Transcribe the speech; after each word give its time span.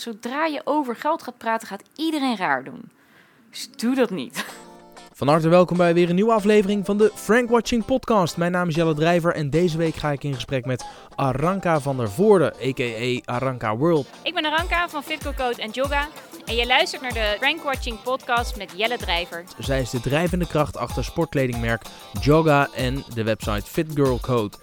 Zodra 0.00 0.46
je 0.46 0.60
over 0.64 0.96
geld 0.96 1.22
gaat 1.22 1.38
praten, 1.38 1.68
gaat 1.68 1.82
iedereen 1.94 2.36
raar 2.36 2.64
doen. 2.64 2.90
Dus 3.50 3.70
doe 3.76 3.94
dat 3.94 4.10
niet. 4.10 4.44
Van 5.12 5.28
harte 5.28 5.48
welkom 5.48 5.76
bij 5.76 5.94
weer 5.94 6.08
een 6.08 6.14
nieuwe 6.14 6.32
aflevering 6.32 6.86
van 6.86 6.98
de 6.98 7.10
Frank 7.14 7.50
Watching 7.50 7.84
Podcast. 7.84 8.36
Mijn 8.36 8.52
naam 8.52 8.68
is 8.68 8.74
Jelle 8.74 8.94
Drijver 8.94 9.34
en 9.34 9.50
deze 9.50 9.78
week 9.78 9.94
ga 9.94 10.10
ik 10.10 10.24
in 10.24 10.34
gesprek 10.34 10.64
met 10.64 10.86
Aranka 11.14 11.80
van 11.80 11.96
der 11.96 12.10
Voorde, 12.10 12.54
a.k.a. 12.62 13.32
Aranka 13.32 13.76
World. 13.76 14.06
Ik 14.22 14.34
ben 14.34 14.44
Aranka 14.44 14.88
van 14.88 15.02
Fitco 15.02 15.32
Code 15.32 15.62
en 15.62 15.70
Yoga. 15.70 16.08
En 16.44 16.56
je 16.56 16.66
luistert 16.66 17.02
naar 17.02 17.12
de 17.12 17.36
Frank 17.38 17.62
Watching 17.62 18.02
Podcast 18.02 18.56
met 18.56 18.72
Jelle 18.76 18.96
Drijver. 18.96 19.44
Zij 19.58 19.80
is 19.80 19.90
de 19.90 20.00
drijvende 20.00 20.46
kracht 20.46 20.76
achter 20.76 21.04
sportkledingmerk 21.04 21.82
Joga 22.20 22.68
en 22.74 23.04
de 23.14 23.22
website 23.22 23.66
Fit 23.70 23.86
Girl 23.94 24.20
Code. 24.20 24.56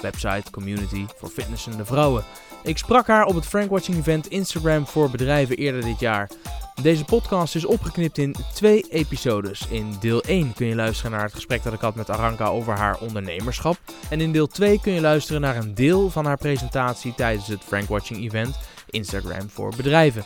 Website 0.00 0.50
community 0.50 1.06
voor 1.16 1.28
fitnessende 1.28 1.84
vrouwen. 1.84 2.24
Ik 2.62 2.78
sprak 2.78 3.06
haar 3.06 3.24
op 3.24 3.34
het 3.34 3.46
Frank 3.46 3.70
Watching 3.70 3.98
Event 3.98 4.26
Instagram 4.26 4.86
voor 4.86 5.10
bedrijven 5.10 5.56
eerder 5.56 5.82
dit 5.82 6.00
jaar. 6.00 6.30
Deze 6.82 7.04
podcast 7.04 7.54
is 7.54 7.64
opgeknipt 7.64 8.18
in 8.18 8.34
twee 8.54 8.84
episodes. 8.90 9.66
In 9.70 9.96
deel 10.00 10.22
1 10.22 10.52
kun 10.52 10.66
je 10.66 10.74
luisteren 10.74 11.10
naar 11.10 11.22
het 11.22 11.34
gesprek 11.34 11.62
dat 11.62 11.72
ik 11.72 11.80
had 11.80 11.94
met 11.94 12.10
Aranka 12.10 12.46
over 12.46 12.76
haar 12.76 12.98
ondernemerschap. 12.98 13.76
En 14.10 14.20
in 14.20 14.32
deel 14.32 14.46
2 14.46 14.80
kun 14.80 14.92
je 14.92 15.00
luisteren 15.00 15.40
naar 15.40 15.56
een 15.56 15.74
deel 15.74 16.10
van 16.10 16.24
haar 16.24 16.36
presentatie 16.36 17.14
tijdens 17.14 17.46
het 17.46 17.64
Frank 17.64 17.88
Watching 17.88 18.24
Event 18.24 18.58
Instagram 18.90 19.50
voor 19.50 19.72
bedrijven. 19.76 20.24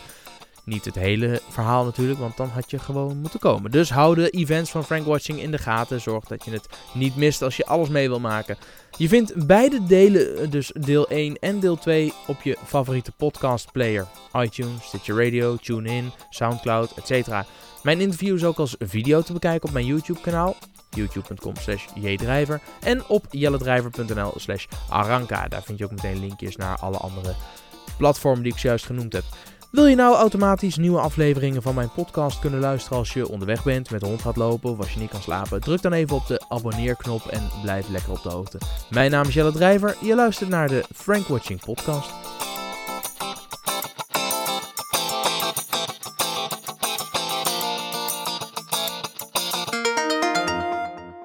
Niet 0.65 0.85
het 0.85 0.95
hele 0.95 1.41
verhaal 1.49 1.85
natuurlijk, 1.85 2.19
want 2.19 2.37
dan 2.37 2.49
had 2.49 2.71
je 2.71 2.79
gewoon 2.79 3.19
moeten 3.19 3.41
komen. 3.41 3.71
Dus 3.71 3.91
hou 3.91 4.15
de 4.15 4.31
events 4.31 4.71
van 4.71 4.85
Frank 4.85 5.07
Watching 5.07 5.41
in 5.41 5.51
de 5.51 5.59
gaten. 5.59 6.01
Zorg 6.01 6.25
dat 6.25 6.45
je 6.45 6.51
het 6.51 6.69
niet 6.95 7.17
mist 7.17 7.43
als 7.43 7.57
je 7.57 7.67
alles 7.67 7.89
mee 7.89 8.09
wil 8.09 8.21
maken. 8.21 8.57
Je 8.99 9.09
vindt 9.09 9.47
beide 9.47 9.87
delen, 9.87 10.51
dus 10.51 10.71
deel 10.75 11.09
1 11.09 11.39
en 11.39 11.61
deel 11.61 11.77
2, 11.77 12.13
op 12.27 12.43
je 12.43 12.57
favoriete 12.65 13.13
podcast 13.13 13.73
player. 13.73 14.07
iTunes, 14.33 14.85
Stitcher 14.85 15.25
Radio, 15.25 15.57
TuneIn, 15.57 16.13
Soundcloud, 16.31 16.95
etc. 16.95 17.29
Mijn 17.83 18.01
interview 18.01 18.35
is 18.35 18.45
ook 18.45 18.59
als 18.59 18.77
video 18.79 19.23
te 19.23 19.33
bekijken 19.33 19.69
op 19.69 19.75
mijn 19.75 19.87
YouTube 19.87 20.21
kanaal. 20.21 20.55
youtube.com 20.91 21.57
slash 21.57 21.87
jdrijver 21.95 22.61
en 22.81 23.07
op 23.09 23.27
jelledrijver.nl 23.31 24.33
slash 24.37 24.67
aranka. 24.89 25.49
Daar 25.49 25.63
vind 25.63 25.79
je 25.79 25.85
ook 25.85 25.91
meteen 25.91 26.21
linkjes 26.21 26.57
naar 26.57 26.79
alle 26.79 26.97
andere 26.97 27.35
platformen 27.97 28.43
die 28.43 28.53
ik 28.53 28.59
zojuist 28.59 28.87
genoemd 28.87 29.13
heb. 29.13 29.25
Wil 29.73 29.87
je 29.87 29.97
nou 29.97 30.15
automatisch 30.15 30.77
nieuwe 30.77 31.01
afleveringen 31.01 31.63
van 31.63 31.75
mijn 31.75 31.93
podcast 31.93 32.39
kunnen 32.39 32.61
luisteren 32.61 32.99
als 32.99 33.13
je 33.13 33.29
onderweg 33.29 33.65
bent, 33.65 33.91
met 33.91 34.01
de 34.01 34.07
hond 34.07 34.23
gaat 34.23 34.37
lopen 34.37 34.71
of 34.71 34.79
als 34.79 34.93
je 34.93 35.01
niet 35.01 35.11
kan 35.11 35.23
slapen? 35.23 35.61
Druk 35.61 35.83
dan 35.83 35.93
even 35.93 36.17
op 36.17 36.27
de 36.27 36.41
abonneerknop 36.49 37.27
en 37.27 37.49
blijf 37.63 37.89
lekker 37.89 38.11
op 38.13 38.23
de 38.23 38.29
hoogte. 38.29 38.59
Mijn 38.91 39.11
naam 39.11 39.27
is 39.27 39.35
Jelle 39.35 39.53
Drijver, 39.53 39.97
je 40.01 40.15
luistert 40.15 40.51
naar 40.51 40.69
de 40.69 40.85
Frank 40.95 41.27
Watching 41.27 41.61
Podcast. 41.61 42.11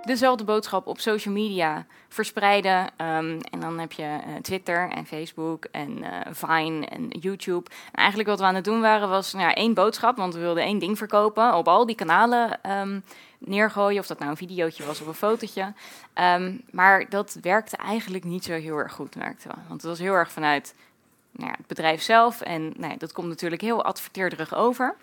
Dezelfde 0.07 0.43
boodschap 0.43 0.87
op 0.87 0.99
social 0.99 1.33
media 1.33 1.85
verspreiden. 2.07 2.89
Ehm, 2.97 3.39
en 3.51 3.59
dan 3.59 3.79
heb 3.79 3.91
je 3.91 4.03
uh, 4.03 4.35
Twitter 4.41 4.89
en 4.89 5.05
Facebook 5.05 5.65
en 5.71 5.97
uh, 5.97 6.07
Vine 6.31 6.85
en 6.85 7.07
YouTube. 7.07 7.69
En 7.91 7.99
eigenlijk 7.99 8.29
wat 8.29 8.39
we 8.39 8.45
aan 8.45 8.55
het 8.55 8.63
doen 8.63 8.81
waren 8.81 9.09
was 9.09 9.33
nou 9.33 9.53
één 9.53 9.73
boodschap, 9.73 10.17
want 10.17 10.33
we 10.33 10.39
wilden 10.39 10.63
één 10.63 10.79
ding 10.79 10.97
verkopen 10.97 11.55
op 11.55 11.67
al 11.67 11.85
die 11.85 11.95
kanalen 11.95 12.59
um, 12.71 13.03
neergooien. 13.37 13.99
Of 13.99 14.07
dat 14.07 14.19
nou 14.19 14.31
een 14.31 14.37
videootje 14.37 14.85
was 14.85 15.01
of 15.01 15.07
een 15.07 15.13
fotootje. 15.13 15.73
Um, 16.15 16.61
maar 16.71 17.09
dat 17.09 17.37
werkte 17.41 17.77
eigenlijk 17.77 18.23
niet 18.23 18.43
zo 18.43 18.53
heel 18.53 18.77
erg 18.77 18.93
goed, 18.93 19.15
merkte. 19.15 19.47
Want 19.47 19.81
het 19.81 19.89
was 19.89 19.99
heel 19.99 20.13
erg 20.13 20.31
vanuit 20.31 20.75
nou 21.31 21.51
het 21.51 21.67
bedrijf 21.67 22.01
zelf. 22.01 22.41
En 22.41 22.73
nou 22.77 22.97
dat 22.97 23.11
komt 23.11 23.27
natuurlijk 23.27 23.61
heel 23.61 23.83
adverteerderig 23.83 24.55
over. 24.55 24.95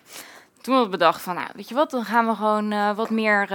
Toen 0.65 0.73
hadden 0.73 0.91
we 0.91 0.97
bedacht 0.97 1.21
van, 1.21 1.35
nou, 1.35 1.47
weet 1.53 1.69
je 1.69 1.75
wat, 1.75 1.91
dan 1.91 2.05
gaan 2.05 2.27
we 2.27 2.35
gewoon 2.35 2.71
uh, 2.71 2.95
wat 2.95 3.09
meer 3.09 3.47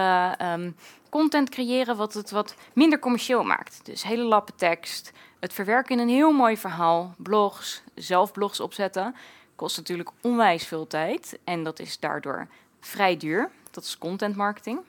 content 1.08 1.48
creëren 1.48 1.96
wat 1.96 2.14
het 2.14 2.30
wat 2.30 2.54
minder 2.72 2.98
commercieel 2.98 3.44
maakt. 3.44 3.80
Dus 3.82 4.02
hele 4.02 4.22
lappen 4.22 4.56
tekst, 4.56 5.12
het 5.40 5.52
verwerken 5.52 5.94
in 5.94 6.02
een 6.02 6.14
heel 6.14 6.32
mooi 6.32 6.56
verhaal, 6.56 7.14
blogs, 7.16 7.82
zelf 7.94 8.32
blogs 8.32 8.60
opzetten. 8.60 9.14
Kost 9.56 9.76
natuurlijk 9.76 10.10
onwijs 10.20 10.66
veel 10.66 10.86
tijd 10.86 11.38
en 11.44 11.62
dat 11.64 11.78
is 11.78 11.98
daardoor 11.98 12.46
vrij 12.80 13.16
duur. 13.16 13.50
Dat 13.70 13.84
is 13.84 13.98
content 13.98 14.36
marketing. 14.36 14.80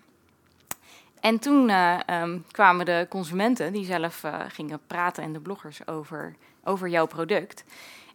En 1.20 1.40
toen 1.40 1.70
uh, 1.70 2.00
um, 2.22 2.46
kwamen 2.52 2.86
de 2.86 3.06
consumenten 3.10 3.74
die 3.74 3.86
zelf 3.86 4.24
gingen 4.48 4.80
praten 4.88 5.24
en 5.24 5.34
de 5.34 5.40
bloggers 5.40 5.88
over, 5.88 6.36
over 6.64 6.90
jouw 6.90 7.06
product. 7.06 7.64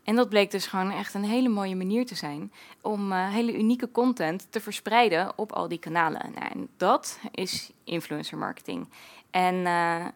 En 0.07 0.17
dat 0.17 0.29
bleek 0.29 0.51
dus 0.51 0.67
gewoon 0.67 0.91
echt 0.91 1.15
een 1.15 1.25
hele 1.25 1.49
mooie 1.49 1.77
manier 1.77 2.07
te 2.07 2.15
zijn 2.15 2.53
om 2.81 3.13
uh, 3.13 3.29
hele 3.29 3.59
unieke 3.59 3.91
content 3.91 4.47
te 4.51 4.61
verspreiden 4.61 5.33
op 5.37 5.53
al 5.53 5.69
die 5.69 5.79
kanalen. 5.79 6.33
Nou, 6.35 6.51
en 6.53 6.69
dat 6.77 7.19
is 7.31 7.71
influencer 7.85 8.39
marketing. 8.39 8.89
En 9.31 9.55
uh, 9.55 10.07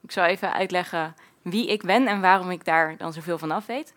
ik 0.00 0.10
zal 0.10 0.24
even 0.24 0.52
uitleggen 0.52 1.14
wie 1.42 1.66
ik 1.66 1.82
ben 1.82 2.06
en 2.06 2.20
waarom 2.20 2.50
ik 2.50 2.64
daar 2.64 2.96
dan 2.96 3.12
zoveel 3.12 3.38
van 3.38 3.50
af 3.50 3.66
weet. 3.66 3.94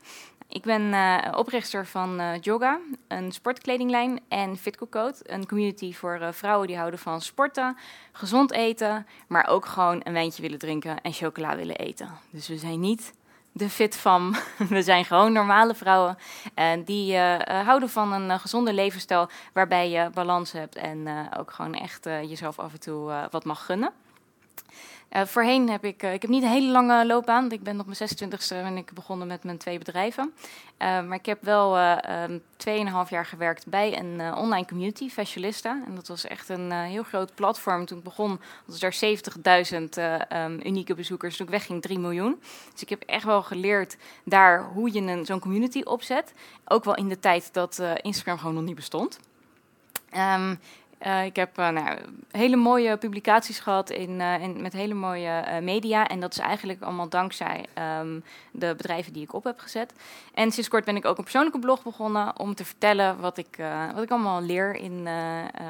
Ik 0.47 0.63
ben 0.63 0.81
uh, 0.81 1.17
oprichter 1.35 1.85
van 1.85 2.37
Joga, 2.41 2.79
een 3.07 3.31
sportkledinglijn, 3.31 4.19
en 4.27 4.57
Fitco 4.57 4.87
Code, 4.89 5.15
een 5.23 5.47
community 5.47 5.93
voor 5.93 6.33
vrouwen 6.33 6.67
die 6.67 6.77
houden 6.77 6.99
van 6.99 7.21
sporten, 7.21 7.77
gezond 8.11 8.51
eten, 8.51 9.07
maar 9.27 9.47
ook 9.47 9.65
gewoon 9.65 10.01
een 10.03 10.13
wijntje 10.13 10.41
willen 10.41 10.59
drinken 10.59 11.01
en 11.01 11.13
chocola 11.13 11.55
willen 11.55 11.75
eten. 11.75 12.09
Dus 12.29 12.47
we 12.47 12.57
zijn 12.57 12.79
niet 12.79 13.13
de 13.59 13.69
fit 13.69 13.95
van. 13.97 14.35
We 14.69 14.81
zijn 14.81 15.05
gewoon 15.05 15.33
normale 15.33 15.75
vrouwen. 15.75 16.17
En 16.53 16.83
die 16.83 17.13
uh, 17.13 17.37
houden 17.45 17.89
van 17.89 18.13
een 18.13 18.29
uh, 18.29 18.39
gezonde 18.39 18.73
levensstijl 18.73 19.29
waarbij 19.53 19.89
je 19.89 20.09
balans 20.13 20.51
hebt 20.51 20.75
en 20.75 21.29
ook 21.37 21.51
gewoon 21.51 21.73
echt 21.73 22.05
jezelf 22.05 22.59
af 22.59 22.71
en 22.73 22.79
toe 22.79 23.27
wat 23.31 23.45
mag 23.45 23.65
gunnen. 23.65 23.91
Uh, 25.15 25.25
voorheen 25.25 25.69
heb 25.69 25.85
ik, 25.85 26.03
uh, 26.03 26.13
ik 26.13 26.21
heb 26.21 26.31
niet 26.31 26.43
een 26.43 26.49
hele 26.49 26.71
lange 26.71 27.05
loopbaan. 27.05 27.51
Ik 27.51 27.63
ben 27.63 27.79
op 27.79 27.85
mijn 27.85 28.09
26e 28.31 28.47
ben 28.47 28.77
ik 28.77 28.93
begonnen 28.93 29.27
met 29.27 29.43
mijn 29.43 29.57
twee 29.57 29.77
bedrijven. 29.77 30.33
Uh, 30.33 31.01
maar 31.01 31.17
ik 31.17 31.25
heb 31.25 31.43
wel 31.43 31.79
um, 31.79 32.41
2,5 32.67 33.09
jaar 33.09 33.25
gewerkt 33.25 33.67
bij 33.67 33.99
een 33.99 34.33
online 34.35 34.65
community, 34.65 35.09
Fashionista. 35.09 35.81
En 35.85 35.95
dat 35.95 36.07
was 36.07 36.25
echt 36.25 36.49
een 36.49 36.71
heel 36.71 37.03
groot 37.03 37.35
platform. 37.35 37.85
Toen 37.85 37.97
ik 37.97 38.03
begon 38.03 38.39
was 38.65 38.81
er 38.81 39.17
70.000 39.71 39.83
um, 40.33 40.59
unieke 40.63 40.93
bezoekers. 40.93 41.37
Toen 41.37 41.45
ik 41.45 41.51
wegging 41.51 41.81
3 41.81 41.99
miljoen. 41.99 42.41
Dus 42.71 42.81
ik 42.81 42.89
heb 42.89 43.03
echt 43.03 43.23
wel 43.23 43.43
geleerd 43.43 43.97
daar 44.23 44.63
hoe 44.63 44.93
je 44.93 45.21
zo'n 45.25 45.39
community 45.39 45.81
opzet. 45.81 46.33
Ook 46.65 46.83
wel 46.83 46.95
in 46.95 47.07
de 47.07 47.19
tijd 47.19 47.53
dat 47.53 47.81
Instagram 48.01 48.37
gewoon 48.37 48.55
nog 48.55 48.63
niet 48.63 48.75
bestond. 48.75 49.19
Um, 50.15 50.59
uh, 51.05 51.25
ik 51.25 51.35
heb 51.35 51.59
uh, 51.59 51.69
nou, 51.69 51.97
hele 52.31 52.55
mooie 52.55 52.97
publicaties 52.97 53.59
gehad 53.59 53.89
in, 53.89 54.21
in 54.21 54.61
met 54.61 54.73
hele 54.73 54.93
mooie 54.93 55.61
media. 55.61 56.07
En 56.07 56.19
dat 56.19 56.31
is 56.31 56.39
eigenlijk 56.39 56.81
allemaal 56.81 57.09
dankzij 57.09 57.65
um, 57.99 58.23
de 58.51 58.73
bedrijven 58.77 59.13
die 59.13 59.23
ik 59.23 59.33
op 59.33 59.43
heb 59.43 59.59
gezet. 59.59 59.93
En 60.33 60.51
sinds 60.51 60.69
kort 60.69 60.85
ben 60.85 60.95
ik 60.95 61.05
ook 61.05 61.17
een 61.17 61.23
persoonlijke 61.23 61.59
blog 61.59 61.83
begonnen 61.83 62.39
om 62.39 62.55
te 62.55 62.65
vertellen 62.65 63.19
wat 63.19 63.37
ik, 63.37 63.57
wat 63.93 64.03
ik 64.03 64.11
allemaal 64.11 64.41
leer 64.41 64.75
in, 64.75 65.07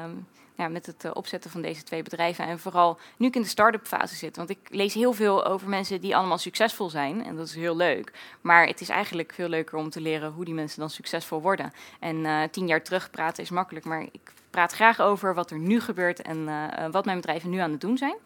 um, 0.04 0.26
ja, 0.60 0.68
met 0.68 0.86
het 0.86 1.12
opzetten 1.12 1.50
van 1.50 1.62
deze 1.62 1.82
twee 1.82 2.02
bedrijven. 2.02 2.46
En 2.46 2.58
vooral 2.58 2.98
nu 3.16 3.26
ik 3.26 3.34
in 3.34 3.42
de 3.42 3.48
start-up 3.48 3.86
fase 3.86 4.14
zit. 4.14 4.36
Want 4.36 4.50
ik 4.50 4.58
lees 4.68 4.94
heel 4.94 5.12
veel 5.12 5.44
over 5.44 5.68
mensen 5.68 6.00
die 6.00 6.16
allemaal 6.16 6.38
succesvol 6.38 6.90
zijn. 6.90 7.24
En 7.24 7.36
dat 7.36 7.46
is 7.46 7.54
heel 7.54 7.76
leuk. 7.76 8.12
Maar 8.40 8.66
het 8.66 8.80
is 8.80 8.88
eigenlijk 8.88 9.32
veel 9.34 9.48
leuker 9.48 9.78
om 9.78 9.90
te 9.90 10.00
leren 10.00 10.32
hoe 10.32 10.44
die 10.44 10.54
mensen 10.54 10.80
dan 10.80 10.90
succesvol 10.90 11.40
worden. 11.40 11.72
En 12.00 12.50
tien 12.50 12.66
jaar 12.66 12.82
terug 12.82 13.10
praten 13.10 13.42
is 13.42 13.50
makkelijk, 13.50 13.84
maar 13.84 14.02
ik 14.02 14.32
praat 14.50 14.72
graag 14.72 15.00
over 15.00 15.34
wat 15.34 15.50
er 15.50 15.58
nu 15.58 15.80
gebeurt 15.80 16.22
en 16.22 16.38
uh, 16.38 16.66
wat 16.90 17.04
mijn 17.04 17.16
bedrijven 17.16 17.50
nu 17.50 17.58
aan 17.58 17.70
het 17.70 17.80
doen 17.80 17.98
zijn. 17.98 18.16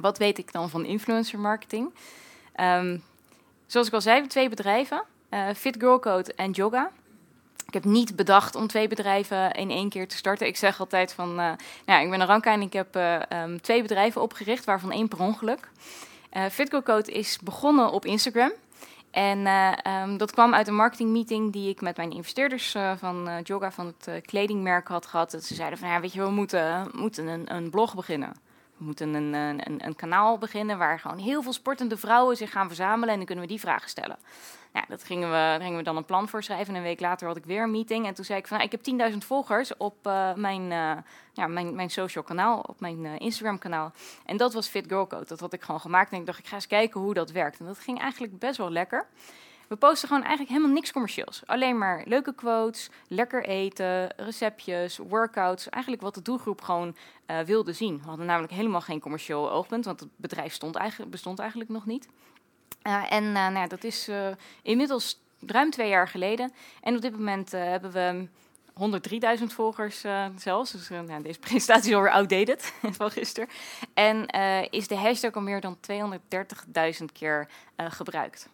Wat 0.00 0.18
weet 0.18 0.38
ik 0.38 0.52
dan 0.52 0.70
van 0.70 0.84
influencer 0.84 1.38
marketing? 1.38 1.94
Um, 2.60 3.02
zoals 3.66 3.86
ik 3.86 3.92
al 3.92 4.00
zei, 4.00 4.26
twee 4.26 4.48
bedrijven, 4.48 5.04
Fit 5.56 5.76
Girl 5.78 5.98
Code 5.98 6.34
en 6.34 6.50
Yoga. 6.50 6.90
Ik 7.72 7.82
heb 7.82 7.92
niet 7.92 8.16
bedacht 8.16 8.54
om 8.54 8.66
twee 8.66 8.88
bedrijven 8.88 9.50
in 9.52 9.70
één 9.70 9.88
keer 9.88 10.08
te 10.08 10.16
starten. 10.16 10.46
Ik 10.46 10.56
zeg 10.56 10.80
altijd 10.80 11.12
van, 11.12 11.28
uh, 11.40 11.50
nou, 11.86 12.04
ik 12.04 12.10
ben 12.10 12.20
Aranka 12.20 12.52
en 12.52 12.60
ik 12.60 12.72
heb 12.72 12.94
um, 13.32 13.60
twee 13.60 13.82
bedrijven 13.82 14.22
opgericht, 14.22 14.64
waarvan 14.64 14.92
één 14.92 15.08
per 15.08 15.20
ongeluk. 15.20 15.68
Girl 16.30 16.82
Code 16.82 17.12
is 17.12 17.38
begonnen 17.38 17.90
op 17.90 18.04
Instagram. 18.04 18.52
En 19.10 19.38
uh, 19.38 19.72
um, 20.02 20.16
dat 20.16 20.32
kwam 20.32 20.54
uit 20.54 20.68
een 20.68 20.74
marketingmeeting 20.74 21.52
die 21.52 21.68
ik 21.68 21.80
met 21.80 21.96
mijn 21.96 22.12
investeerders 22.12 22.74
uh, 22.74 22.92
van 22.96 23.28
uh, 23.28 23.34
Joga, 23.42 23.70
van 23.70 23.86
het 23.86 24.26
kledingmerk, 24.26 24.88
had 24.88 25.06
gehad. 25.06 25.30
Dat 25.30 25.44
ze 25.44 25.54
zeiden 25.54 25.78
van, 25.78 25.88
ja, 25.88 26.00
weet 26.00 26.12
je, 26.12 26.22
we 26.22 26.30
moeten, 26.30 26.90
moeten 26.92 27.26
een, 27.26 27.54
een 27.54 27.70
blog 27.70 27.94
beginnen. 27.94 28.32
We 28.82 28.88
moeten 28.88 29.14
een, 29.14 29.32
een, 29.34 29.86
een, 29.86 29.96
kanaal 29.96 30.38
beginnen 30.38 30.78
waar 30.78 31.00
gewoon 31.00 31.18
heel 31.18 31.42
veel 31.42 31.52
sportende 31.52 31.96
vrouwen 31.96 32.36
zich 32.36 32.50
gaan 32.50 32.66
verzamelen. 32.66 33.08
En 33.08 33.16
dan 33.16 33.26
kunnen 33.26 33.44
we 33.44 33.50
die 33.50 33.60
vragen 33.60 33.88
stellen. 33.88 34.18
Ja, 34.72 34.84
dat 34.88 35.04
gingen 35.04 35.28
we, 35.28 35.34
daar 35.34 35.60
gingen 35.60 35.76
we 35.76 35.82
dan 35.82 35.96
een 35.96 36.04
plan 36.04 36.28
voor 36.28 36.42
schrijven. 36.42 36.68
En 36.68 36.80
een 36.80 36.86
week 36.86 37.00
later 37.00 37.26
had 37.26 37.36
ik 37.36 37.44
weer 37.44 37.62
een 37.62 37.70
meeting. 37.70 38.06
En 38.06 38.14
toen 38.14 38.24
zei 38.24 38.38
ik 38.38 38.46
van, 38.46 38.56
nou, 38.56 38.70
ik 38.70 38.84
heb 38.84 39.12
10.000 39.12 39.18
volgers 39.18 39.76
op 39.76 40.06
uh, 40.06 40.34
mijn, 40.34 40.62
uh, 40.62 40.92
ja, 41.32 41.46
mijn, 41.46 41.74
mijn 41.74 41.90
social 41.90 42.24
kanaal, 42.24 42.60
op 42.60 42.80
mijn 42.80 43.04
uh, 43.04 43.18
Instagram 43.18 43.58
kanaal. 43.58 43.92
En 44.26 44.36
dat 44.36 44.52
was 44.52 44.68
Fit 44.68 44.86
Girl 44.88 45.06
Code. 45.06 45.26
Dat 45.26 45.40
had 45.40 45.52
ik 45.52 45.62
gewoon 45.62 45.80
gemaakt. 45.80 46.12
En 46.12 46.18
ik 46.18 46.26
dacht, 46.26 46.38
ik 46.38 46.46
ga 46.46 46.54
eens 46.54 46.66
kijken 46.66 47.00
hoe 47.00 47.14
dat 47.14 47.30
werkt. 47.30 47.58
En 47.58 47.66
dat 47.66 47.78
ging 47.78 48.00
eigenlijk 48.00 48.38
best 48.38 48.56
wel 48.56 48.70
lekker. 48.70 49.06
We 49.72 49.78
posten 49.78 50.08
gewoon 50.08 50.22
eigenlijk 50.22 50.52
helemaal 50.52 50.74
niks 50.74 50.92
commercieels. 50.92 51.42
Alleen 51.46 51.78
maar 51.78 52.02
leuke 52.06 52.34
quotes, 52.34 52.90
lekker 53.08 53.44
eten, 53.44 54.14
receptjes, 54.16 54.96
workouts. 54.96 55.68
Eigenlijk 55.68 56.02
wat 56.02 56.14
de 56.14 56.22
doelgroep 56.22 56.60
gewoon 56.60 56.96
uh, 57.26 57.38
wilde 57.40 57.72
zien. 57.72 57.98
We 57.98 58.08
hadden 58.08 58.26
namelijk 58.26 58.52
helemaal 58.52 58.80
geen 58.80 59.00
commercieel 59.00 59.50
oogpunt, 59.50 59.84
want 59.84 60.00
het 60.00 60.08
bedrijf 60.16 60.52
stond 60.52 60.76
eigenlijk, 60.76 61.10
bestond 61.10 61.38
eigenlijk 61.38 61.70
nog 61.70 61.86
niet. 61.86 62.08
Uh, 62.82 63.12
en 63.12 63.24
uh, 63.24 63.48
nou 63.48 63.68
dat 63.68 63.84
is 63.84 64.10
inmiddels 64.62 65.20
ruim 65.46 65.70
twee 65.70 65.88
jaar 65.88 66.08
geleden. 66.08 66.52
En 66.80 66.94
op 66.94 67.00
dit 67.00 67.12
moment 67.12 67.52
hebben 67.52 67.92
we 67.92 68.28
103.000 69.38 69.44
volgers 69.44 70.04
zelfs. 70.36 70.70
Dus 70.70 70.88
nou, 70.88 71.22
deze 71.22 71.38
presentatie 71.48 71.90
is 71.90 71.96
alweer 71.96 72.12
outdated 72.12 72.72
van 72.98 73.10
gisteren. 73.10 73.48
En 73.94 74.26
is 74.70 74.88
de 74.88 74.96
hashtag 74.96 75.32
al 75.32 75.42
meer 75.42 75.60
dan 75.60 75.76
230.000 75.90 77.04
keer 77.12 77.48
gebruikt. 77.76 78.48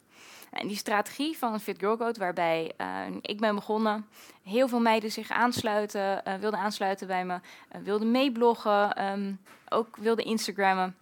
En 0.51 0.69
die 0.69 0.77
strategie 0.77 1.39
van 1.39 1.61
Fit 1.61 1.79
Girl 1.79 1.97
Code, 1.97 2.19
waarbij 2.19 2.73
ik 3.21 3.41
ben 3.41 3.55
begonnen, 3.55 4.07
heel 4.43 4.69
veel 4.69 4.81
meiden 4.81 5.13
zich 5.13 5.31
aansluiten, 5.31 6.23
wilden 6.41 6.61
aansluiten 6.61 7.07
bij 7.07 7.25
me, 7.25 7.41
wilden 7.83 8.11
meebloggen, 8.11 9.05
um, 9.05 9.41
ook 9.69 9.97
wilden 9.97 10.25
Instagrammen. 10.25 10.97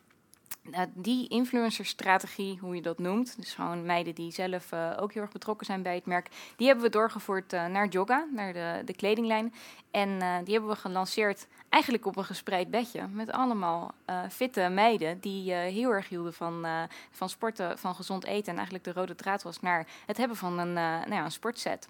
Nou, 0.70 0.88
die 0.94 1.28
influencer-strategie, 1.28 2.58
hoe 2.60 2.74
je 2.74 2.82
dat 2.82 2.98
noemt, 2.98 3.36
dus 3.36 3.54
gewoon 3.54 3.86
meiden 3.86 4.14
die 4.14 4.32
zelf 4.32 4.72
uh, 4.72 4.92
ook 5.00 5.12
heel 5.12 5.22
erg 5.22 5.32
betrokken 5.32 5.66
zijn 5.66 5.82
bij 5.82 5.94
het 5.94 6.06
merk, 6.06 6.28
die 6.56 6.66
hebben 6.66 6.84
we 6.84 6.90
doorgevoerd 6.90 7.52
uh, 7.52 7.66
naar 7.66 7.88
Jogga, 7.88 8.26
naar 8.32 8.52
de, 8.52 8.82
de 8.84 8.94
kledinglijn. 8.94 9.54
En 9.90 10.08
uh, 10.08 10.36
die 10.44 10.52
hebben 10.52 10.70
we 10.70 10.76
gelanceerd 10.76 11.46
eigenlijk 11.68 12.06
op 12.06 12.16
een 12.16 12.24
gespreid 12.24 12.70
bedje 12.70 13.06
met 13.06 13.32
allemaal 13.32 13.94
fitte 14.30 14.68
meiden 14.68 15.20
die 15.20 15.52
heel 15.52 15.90
erg 15.90 16.08
hielden 16.08 16.34
van, 16.34 16.66
van 17.10 17.28
sporten, 17.28 17.78
van 17.78 17.94
gezond 17.94 18.24
eten. 18.24 18.48
En 18.48 18.54
eigenlijk 18.54 18.84
de 18.84 18.92
rode 18.92 19.14
draad 19.14 19.42
was 19.42 19.60
naar 19.60 19.86
het 20.06 20.16
hebben 20.16 20.36
van 20.36 20.58
een, 20.58 20.72
nou 20.72 21.14
ja, 21.14 21.24
een 21.24 21.32
sportset. 21.32 21.88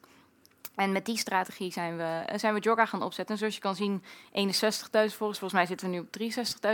En 0.75 0.93
met 0.93 1.05
die 1.05 1.17
strategie 1.17 1.73
zijn 1.73 1.97
we, 1.97 2.39
zijn 2.39 2.55
we 2.55 2.61
Jogga 2.61 2.87
gaan 2.87 3.03
opzetten. 3.03 3.35
En 3.35 3.39
zoals 3.39 3.55
je 3.55 3.61
kan 3.61 3.75
zien, 3.75 4.03
61.000 4.03 4.09
volgers. 4.91 5.17
Volgens 5.17 5.53
mij 5.53 5.67
zitten 5.67 5.91
we 5.91 5.95
nu 5.95 6.01
op 6.01 6.09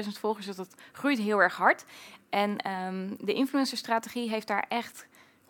63.000 0.05 0.09
volgers. 0.21 0.47
Dus 0.47 0.57
dat 0.57 0.75
groeit 0.93 1.19
heel 1.19 1.43
erg 1.43 1.57
hard. 1.57 1.85
En 2.31 2.71
um, 2.71 3.17
de 3.21 3.33
influencer-strategie 3.33 4.29
heeft 4.31 4.47
daar 4.47 4.65
echt 4.69 5.07
100% 5.47 5.49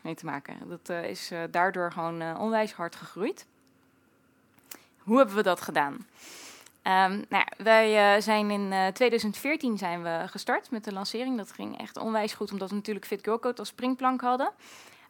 mee 0.00 0.14
te 0.14 0.24
maken. 0.24 0.54
Dat 0.68 0.90
uh, 0.90 1.04
is 1.04 1.32
uh, 1.32 1.42
daardoor 1.50 1.92
gewoon 1.92 2.38
onwijs 2.38 2.72
hard 2.72 2.96
gegroeid. 2.96 3.46
Hoe 4.98 5.16
hebben 5.16 5.36
we 5.36 5.42
dat 5.42 5.60
gedaan? 5.60 5.92
Um, 5.92 7.24
nou 7.28 7.44
ja, 7.44 7.46
wij 7.56 8.20
zijn 8.20 8.50
in 8.50 8.92
2014 8.92 9.78
zijn 9.78 10.02
we 10.02 10.22
gestart 10.26 10.70
met 10.70 10.84
de 10.84 10.92
lancering. 10.92 11.36
Dat 11.36 11.52
ging 11.52 11.78
echt 11.78 11.96
onwijs 11.96 12.34
goed, 12.34 12.52
omdat 12.52 12.68
we 12.68 12.74
natuurlijk 12.74 13.06
Fit 13.06 13.24
Girl 13.24 13.38
Code 13.38 13.58
als 13.58 13.68
springplank 13.68 14.20
hadden. 14.20 14.52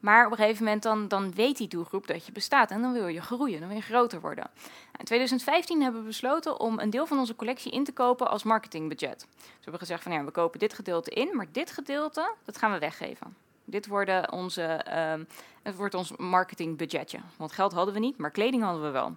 Maar 0.01 0.27
op 0.27 0.31
een 0.31 0.37
gegeven 0.37 0.65
moment 0.65 0.83
dan, 0.83 1.09
dan 1.09 1.35
weet 1.35 1.57
die 1.57 1.69
doelgroep 1.69 2.07
dat 2.07 2.27
je 2.27 2.33
bestaat 2.33 2.71
en 2.71 2.83
dan 2.83 2.93
wil 2.93 3.07
je 3.07 3.23
groeien, 3.23 3.59
dan 3.59 3.69
wil 3.69 3.77
je 3.77 3.83
groter 3.83 4.21
worden. 4.21 4.45
Nou, 4.55 4.99
in 4.99 5.05
2015 5.05 5.83
hebben 5.83 6.01
we 6.01 6.07
besloten 6.07 6.61
om 6.61 6.79
een 6.79 6.91
deel 6.91 7.07
van 7.07 7.19
onze 7.19 7.37
collectie 7.37 7.73
in 7.73 7.85
te 7.85 7.93
kopen 7.93 8.31
als 8.31 8.43
marketingbudget. 8.43 9.19
Dus 9.19 9.45
we 9.45 9.61
hebben 9.61 9.81
gezegd 9.81 10.03
van 10.03 10.13
ja, 10.13 10.25
we 10.25 10.31
kopen 10.31 10.59
dit 10.59 10.75
gedeelte 10.75 11.11
in, 11.11 11.31
maar 11.33 11.47
dit 11.53 11.71
gedeelte, 11.71 12.35
dat 12.45 12.59
gaan 12.59 12.73
we 12.73 12.79
weggeven. 12.79 13.37
Dit 13.65 13.87
worden 13.87 14.33
onze, 14.33 14.85
uh, 14.89 15.25
het 15.63 15.77
wordt 15.77 15.95
ons 15.95 16.17
marketingbudgetje. 16.17 17.19
Want 17.37 17.53
geld 17.53 17.73
hadden 17.73 17.95
we 17.95 18.01
niet, 18.01 18.19
maar 18.19 18.31
kleding 18.31 18.63
hadden 18.63 18.83
we 18.83 18.91
wel. 18.91 19.17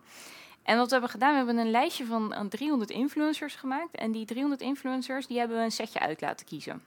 En 0.64 0.78
wat 0.78 0.86
we 0.86 0.92
hebben 0.92 1.10
gedaan, 1.10 1.32
we 1.32 1.38
hebben 1.38 1.58
een 1.58 1.72
lijstje 1.72 2.06
van 2.06 2.48
300 2.50 2.90
influencers 2.90 3.56
gemaakt. 3.56 3.96
En 3.96 4.12
die 4.12 4.26
300 4.26 4.62
influencers, 4.62 5.28
die 5.28 5.40
hebben 5.40 5.58
we 5.58 5.64
een 5.64 5.72
setje 5.72 6.00
uit 6.00 6.22
laten 6.22 6.46
kiezen 6.46 6.82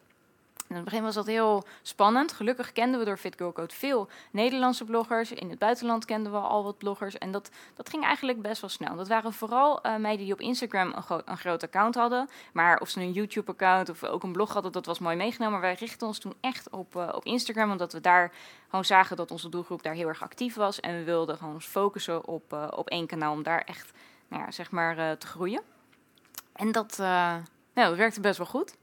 in 0.73 0.79
het 0.79 0.91
begin 0.91 1.03
was 1.03 1.15
dat 1.15 1.27
heel 1.27 1.65
spannend. 1.83 2.33
Gelukkig 2.33 2.73
kenden 2.73 3.01
we 3.01 3.07
door 3.07 3.17
Fit 3.17 3.37
Girl 3.37 3.53
Code 3.53 3.75
veel 3.75 4.09
Nederlandse 4.31 4.85
bloggers. 4.85 5.33
In 5.33 5.51
het 5.51 5.59
buitenland 5.59 6.05
kenden 6.05 6.33
we 6.33 6.39
al 6.39 6.65
wat 6.65 6.79
bloggers. 6.79 7.19
En 7.19 7.33
dat, 7.33 7.51
dat 7.75 7.89
ging 7.89 8.05
eigenlijk 8.05 8.43
best 8.43 8.61
wel 8.61 8.71
snel. 8.71 8.97
Dat 8.97 9.09
waren 9.09 9.33
vooral 9.33 9.87
uh, 9.87 9.97
meiden 9.97 10.25
die 10.25 10.35
op 10.35 10.41
Instagram 10.41 10.93
een, 10.93 11.23
een, 11.25 11.37
groot 11.37 11.63
account 11.63 11.95
hadden. 11.95 12.29
Maar 12.53 12.81
of 12.81 12.89
ze 12.89 13.01
een 13.01 13.13
YouTube-account 13.13 13.89
of 13.89 14.05
ook 14.05 14.23
een 14.23 14.33
blog 14.33 14.53
hadden, 14.53 14.73
dat 14.73 14.87
was 14.87 14.99
mooi 14.99 15.17
meegenomen. 15.17 15.53
Maar 15.61 15.69
wij 15.69 15.77
richtten 15.79 16.07
ons 16.07 16.19
toen 16.19 16.35
echt 16.41 16.71
op, 16.71 16.97
uh, 16.97 17.09
op 17.13 17.25
Instagram, 17.25 17.71
omdat 17.71 17.93
we 17.93 18.01
daar 18.01 18.33
gewoon 18.69 18.85
zagen 18.85 19.17
dat 19.17 19.31
onze 19.31 19.49
doelgroep 19.49 19.83
daar 19.83 19.95
heel 19.95 20.09
erg 20.09 20.23
actief 20.23 20.55
was. 20.55 20.81
En 20.81 20.97
we 20.97 21.05
wilden 21.05 21.37
gewoon 21.37 21.63
focussen 21.63 22.27
op, 22.27 22.53
uh, 22.53 22.69
op 22.71 22.89
één 22.89 23.07
kanaal 23.07 23.33
om 23.33 23.43
daar 23.43 23.63
echt 23.65 23.93
nou 24.29 24.43
ja, 24.43 24.51
zeg 24.51 24.71
maar, 24.71 25.19
te 25.19 25.27
groeien. 25.27 25.63
En 26.53 26.73
dat, 26.73 26.97
nou, 27.75 27.89
dat 27.89 27.97
werkte 27.97 28.21
best 28.21 28.39
wel 28.39 28.47
goed. 28.47 28.77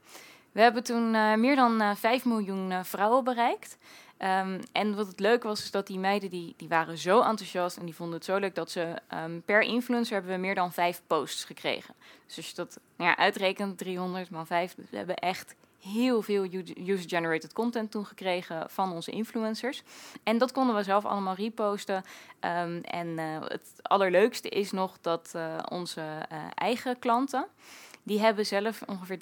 We 0.52 0.60
hebben 0.60 0.82
toen 0.82 1.14
uh, 1.14 1.34
meer 1.34 1.56
dan 1.56 1.82
uh, 1.82 1.90
eh, 1.90 1.96
5 1.96 2.24
miljoen 2.24 2.70
uh, 2.70 2.78
vrouwen 2.82 3.24
bereikt. 3.24 3.78
Um, 4.18 4.60
en 4.72 4.96
wat 4.96 5.06
het 5.06 5.20
leuk 5.20 5.42
was, 5.42 5.62
is 5.62 5.70
dat 5.70 5.86
die 5.86 5.98
meiden 5.98 6.30
die, 6.30 6.54
die 6.56 6.68
waren 6.68 6.98
zo 6.98 7.20
enthousiast 7.20 7.76
en 7.76 7.84
die 7.84 7.94
vonden 7.94 8.14
het 8.14 8.24
zo 8.24 8.36
leuk 8.36 8.54
dat 8.54 8.70
ze 8.70 8.94
um, 9.14 9.42
per 9.44 9.60
influencer 9.60 10.14
hebben 10.14 10.32
we 10.32 10.40
meer 10.40 10.54
dan 10.54 10.72
5 10.72 11.02
posts 11.06 11.44
gekregen. 11.44 11.94
Dus 12.26 12.36
als 12.36 12.48
je 12.48 12.54
dat 12.54 12.78
nou 12.96 13.10
ja, 13.10 13.16
uitrekent, 13.16 13.78
300 13.78 14.30
man 14.30 14.46
5, 14.46 14.74
we 14.90 14.96
hebben 14.96 15.16
echt 15.16 15.54
heel 15.78 16.22
veel 16.22 16.44
user-generated 16.86 17.52
content 17.52 17.90
toen 17.90 18.06
gekregen 18.06 18.70
van 18.70 18.92
onze 18.92 19.10
influencers. 19.10 19.82
En 20.22 20.38
dat 20.38 20.52
konden 20.52 20.76
we 20.76 20.82
zelf 20.82 21.04
allemaal 21.04 21.34
reposten. 21.34 22.04
Um, 22.40 22.80
en 22.80 23.18
het 23.48 23.70
allerleukste 23.82 24.48
is 24.48 24.70
nog 24.72 24.98
dat 25.00 25.34
onze 25.68 26.02
eigen 26.54 26.98
klanten 26.98 27.46
die 28.10 28.20
hebben 28.20 28.46
zelf 28.46 28.82
ongeveer 28.86 29.18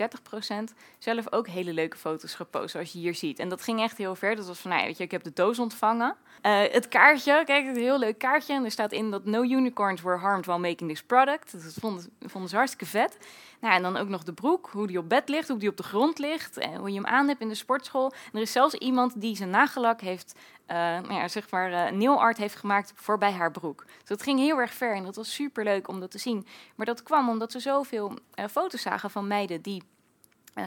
30% 0.70 0.74
zelf 0.98 1.32
ook 1.32 1.48
hele 1.48 1.72
leuke 1.72 1.96
foto's 1.96 2.34
gepost, 2.34 2.70
zoals 2.70 2.92
je 2.92 2.98
hier 2.98 3.14
ziet. 3.14 3.38
En 3.38 3.48
dat 3.48 3.62
ging 3.62 3.80
echt 3.80 3.98
heel 3.98 4.14
ver. 4.14 4.36
Dat 4.36 4.46
was 4.46 4.58
van, 4.58 4.70
nou 4.70 4.84
weet 4.84 4.96
je, 4.96 5.04
ik 5.04 5.10
heb 5.10 5.22
de 5.22 5.32
doos 5.32 5.58
ontvangen. 5.58 6.16
Uh, 6.42 6.60
het 6.70 6.88
kaartje, 6.88 7.42
kijk, 7.44 7.66
een 7.66 7.76
heel 7.76 7.98
leuk 7.98 8.18
kaartje. 8.18 8.54
En 8.54 8.64
er 8.64 8.70
staat 8.70 8.92
in 8.92 9.10
dat 9.10 9.24
no 9.24 9.42
unicorns 9.42 10.02
were 10.02 10.18
harmed 10.18 10.46
while 10.46 10.58
making 10.58 10.90
this 10.90 11.02
product. 11.02 11.52
Dat 11.52 11.74
vonden, 11.80 12.10
vonden 12.20 12.50
ze 12.50 12.56
hartstikke 12.56 12.86
vet. 12.86 13.18
Nou, 13.60 13.74
en 13.74 13.82
dan 13.82 13.96
ook 13.96 14.08
nog 14.08 14.22
de 14.22 14.32
broek, 14.32 14.68
hoe 14.72 14.86
die 14.86 14.98
op 14.98 15.08
bed 15.08 15.28
ligt, 15.28 15.48
hoe 15.48 15.58
die 15.58 15.68
op 15.68 15.76
de 15.76 15.82
grond 15.82 16.18
ligt, 16.18 16.56
en 16.56 16.74
hoe 16.74 16.88
je 16.88 16.94
hem 16.94 17.06
aan 17.06 17.28
hebt 17.28 17.40
in 17.40 17.48
de 17.48 17.54
sportschool. 17.54 18.12
Er 18.32 18.40
is 18.40 18.52
zelfs 18.52 18.74
iemand 18.74 19.20
die 19.20 19.36
zijn 19.36 19.50
nagellak 19.50 20.00
heeft 20.00 20.34
uh, 20.70 20.76
nou 20.76 21.12
ja, 21.12 21.28
zeg 21.28 21.50
maar, 21.50 21.92
uh, 21.92 22.16
art 22.16 22.36
heeft 22.36 22.56
gemaakt 22.56 22.92
voorbij 22.94 23.32
haar 23.32 23.50
broek. 23.50 23.84
Dus 23.98 24.08
dat 24.08 24.22
ging 24.22 24.38
heel 24.38 24.58
erg 24.58 24.72
ver 24.74 24.94
en 24.94 25.04
dat 25.04 25.16
was 25.16 25.34
super 25.34 25.64
leuk 25.64 25.88
om 25.88 26.00
dat 26.00 26.10
te 26.10 26.18
zien. 26.18 26.46
Maar 26.74 26.86
dat 26.86 27.02
kwam 27.02 27.28
omdat 27.28 27.52
ze 27.52 27.58
zoveel 27.58 28.12
uh, 28.34 28.44
foto's 28.50 28.77
zagen 28.78 29.10
van 29.10 29.26
meiden 29.26 29.62
die 29.62 29.82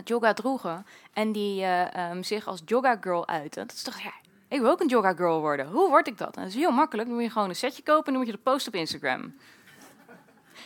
yoga 0.04 0.34
droegen 0.34 0.86
en 1.14 1.32
die 1.32 1.66
um, 2.12 2.24
zich 2.24 2.48
als 2.48 2.62
yoga 2.66 2.98
girl 3.02 3.28
uiten. 3.28 3.68
Dat 3.68 3.76
is 3.76 3.84
toch, 3.84 4.00
ja, 4.00 4.14
ik 4.48 4.60
wil 4.60 4.70
ook 4.70 4.82
een 4.82 4.88
yoga 4.88 5.14
girl 5.14 5.40
worden. 5.40 5.68
Hoe 5.68 5.90
word 5.90 6.08
ik 6.08 6.18
dat? 6.18 6.36
En 6.36 6.42
dat 6.42 6.52
is 6.52 6.58
heel 6.58 6.72
makkelijk. 6.72 7.08
Dan 7.08 7.18
moet 7.18 7.26
je 7.26 7.32
gewoon 7.32 7.50
een 7.50 7.56
setje 7.56 7.84
kopen 7.84 8.06
en 8.06 8.12
dan 8.14 8.22
moet 8.22 8.32
je 8.32 8.38
de 8.38 8.52
post 8.52 8.68
op 8.68 8.76
Instagram. 8.76 9.22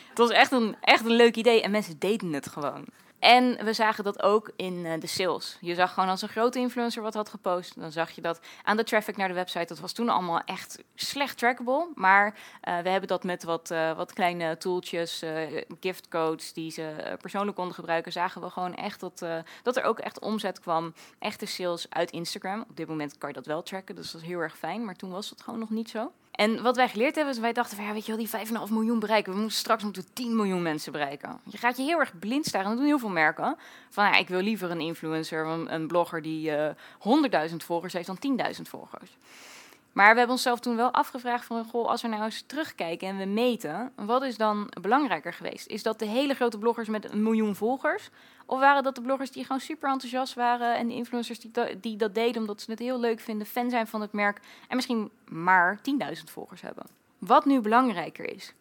Het 0.08 0.18
was 0.18 0.30
echt 0.30 0.52
een, 0.52 0.76
echt 0.80 1.04
een 1.04 1.16
leuk 1.16 1.36
idee 1.36 1.62
en 1.62 1.70
mensen 1.70 1.98
deden 1.98 2.32
het 2.32 2.48
gewoon. 2.48 2.84
En 3.26 3.64
we 3.64 3.72
zagen 3.72 4.04
dat 4.04 4.22
ook 4.22 4.50
in 4.56 4.74
uh, 4.74 4.92
de 5.00 5.06
sales. 5.06 5.56
Je 5.60 5.74
zag 5.74 5.92
gewoon 5.94 6.08
als 6.08 6.22
een 6.22 6.28
grote 6.28 6.58
influencer 6.58 7.02
wat 7.02 7.14
had 7.14 7.28
gepost, 7.28 7.80
dan 7.80 7.92
zag 7.92 8.10
je 8.10 8.20
dat 8.20 8.40
aan 8.62 8.76
de 8.76 8.84
traffic 8.84 9.16
naar 9.16 9.28
de 9.28 9.34
website. 9.34 9.66
Dat 9.66 9.78
was 9.78 9.92
toen 9.92 10.08
allemaal 10.08 10.40
echt 10.44 10.78
slecht 10.94 11.38
trackable. 11.38 11.88
Maar 11.94 12.26
uh, 12.26 12.78
we 12.78 12.88
hebben 12.88 13.08
dat 13.08 13.24
met 13.24 13.44
wat, 13.44 13.70
uh, 13.70 13.96
wat 13.96 14.12
kleine 14.12 14.56
tooltjes, 14.56 15.22
giftcodes 15.80 16.52
die 16.52 16.70
ze 16.70 17.16
persoonlijk 17.20 17.56
konden 17.56 17.74
gebruiken, 17.74 18.12
zagen 18.12 18.40
we 18.40 18.50
gewoon 18.50 18.74
echt 18.74 19.00
dat, 19.00 19.24
dat 19.62 19.76
er 19.76 19.84
ook 19.84 19.98
echt 19.98 20.20
omzet 20.20 20.60
kwam. 20.60 20.94
Echte 21.18 21.46
sales 21.46 21.86
uit 21.90 22.10
Instagram. 22.10 22.64
Op 22.70 22.76
dit 22.76 22.88
moment 22.88 23.18
kan 23.18 23.28
je 23.28 23.34
dat 23.34 23.46
wel 23.46 23.62
tracken, 23.62 23.94
dus 23.94 24.10
dat 24.10 24.20
is 24.20 24.26
heel 24.26 24.40
erg 24.40 24.56
fijn. 24.58 24.84
Maar 24.84 24.96
toen 24.96 25.10
was 25.10 25.28
dat 25.28 25.42
gewoon 25.42 25.58
nog 25.58 25.70
niet 25.70 25.90
zo. 25.90 26.12
En 26.36 26.62
wat 26.62 26.76
wij 26.76 26.88
geleerd 26.88 27.14
hebben, 27.14 27.34
is 27.34 27.40
wij 27.40 27.52
dachten 27.52 27.76
van 27.76 27.86
ja, 27.86 27.92
weet 27.92 28.06
je 28.06 28.16
wel, 28.16 28.26
die 28.26 28.68
5,5 28.68 28.72
miljoen 28.72 28.98
bereiken. 28.98 29.32
We 29.32 29.38
moeten 29.38 29.58
straks 29.58 29.82
moeten 29.82 30.04
10 30.12 30.36
miljoen 30.36 30.62
mensen 30.62 30.92
bereiken. 30.92 31.40
Je 31.44 31.58
gaat 31.58 31.76
je 31.76 31.82
heel 31.82 31.98
erg 31.98 32.18
blind 32.18 32.46
staren. 32.46 32.68
Dat 32.68 32.76
doen 32.76 32.86
heel 32.86 32.98
veel 32.98 33.08
merken. 33.08 33.56
Van 33.90 34.04
ja, 34.04 34.16
ik 34.16 34.28
wil 34.28 34.40
liever 34.40 34.70
een 34.70 34.80
influencer, 34.80 35.46
een, 35.46 35.74
een 35.74 35.86
blogger 35.86 36.22
die 36.22 36.48
uh, 36.48 36.68
eh, 36.68 36.74
100.000 37.50 37.56
volgers 37.56 37.92
heeft 37.92 38.06
dan 38.06 38.38
10.000 38.54 38.62
volgers. 38.62 39.10
Maar 39.96 40.12
we 40.12 40.18
hebben 40.18 40.36
onszelf 40.36 40.60
toen 40.60 40.76
wel 40.76 40.92
afgevraagd 40.92 41.44
van, 41.44 41.64
goh, 41.64 41.88
als 41.88 42.02
we 42.02 42.08
nou 42.08 42.22
eens 42.22 42.44
terugkijken 42.46 43.08
en 43.08 43.16
we 43.16 43.24
meten, 43.24 43.92
wat 43.94 44.22
is 44.22 44.36
dan 44.36 44.70
belangrijker 44.80 45.32
geweest? 45.32 45.66
Is 45.66 45.82
dat 45.82 45.98
de 45.98 46.06
hele 46.06 46.34
grote 46.34 46.58
bloggers 46.58 46.88
met 46.88 47.12
een 47.12 47.22
miljoen 47.22 47.54
volgers? 47.54 48.10
Of 48.46 48.58
waren 48.58 48.82
dat 48.82 48.94
de 48.94 49.00
bloggers 49.00 49.30
die 49.30 49.44
gewoon 49.44 49.60
super 49.60 49.90
enthousiast 49.90 50.34
waren 50.34 50.76
en 50.76 50.88
de 50.88 50.94
influencers 50.94 51.40
die, 51.40 51.80
die 51.80 51.96
dat 51.96 52.14
deden 52.14 52.40
omdat 52.40 52.60
ze 52.60 52.70
het 52.70 52.78
heel 52.78 53.00
leuk 53.00 53.20
vinden, 53.20 53.46
fan 53.46 53.70
zijn 53.70 53.86
van 53.86 54.00
het 54.00 54.12
merk 54.12 54.40
en 54.68 54.76
misschien 54.76 55.10
maar 55.28 55.80
10.000 56.16 56.22
volgers 56.24 56.60
hebben? 56.60 56.86
Wat 57.18 57.44
nu 57.44 57.60
belangrijker 57.60 58.34
is? 58.34 58.52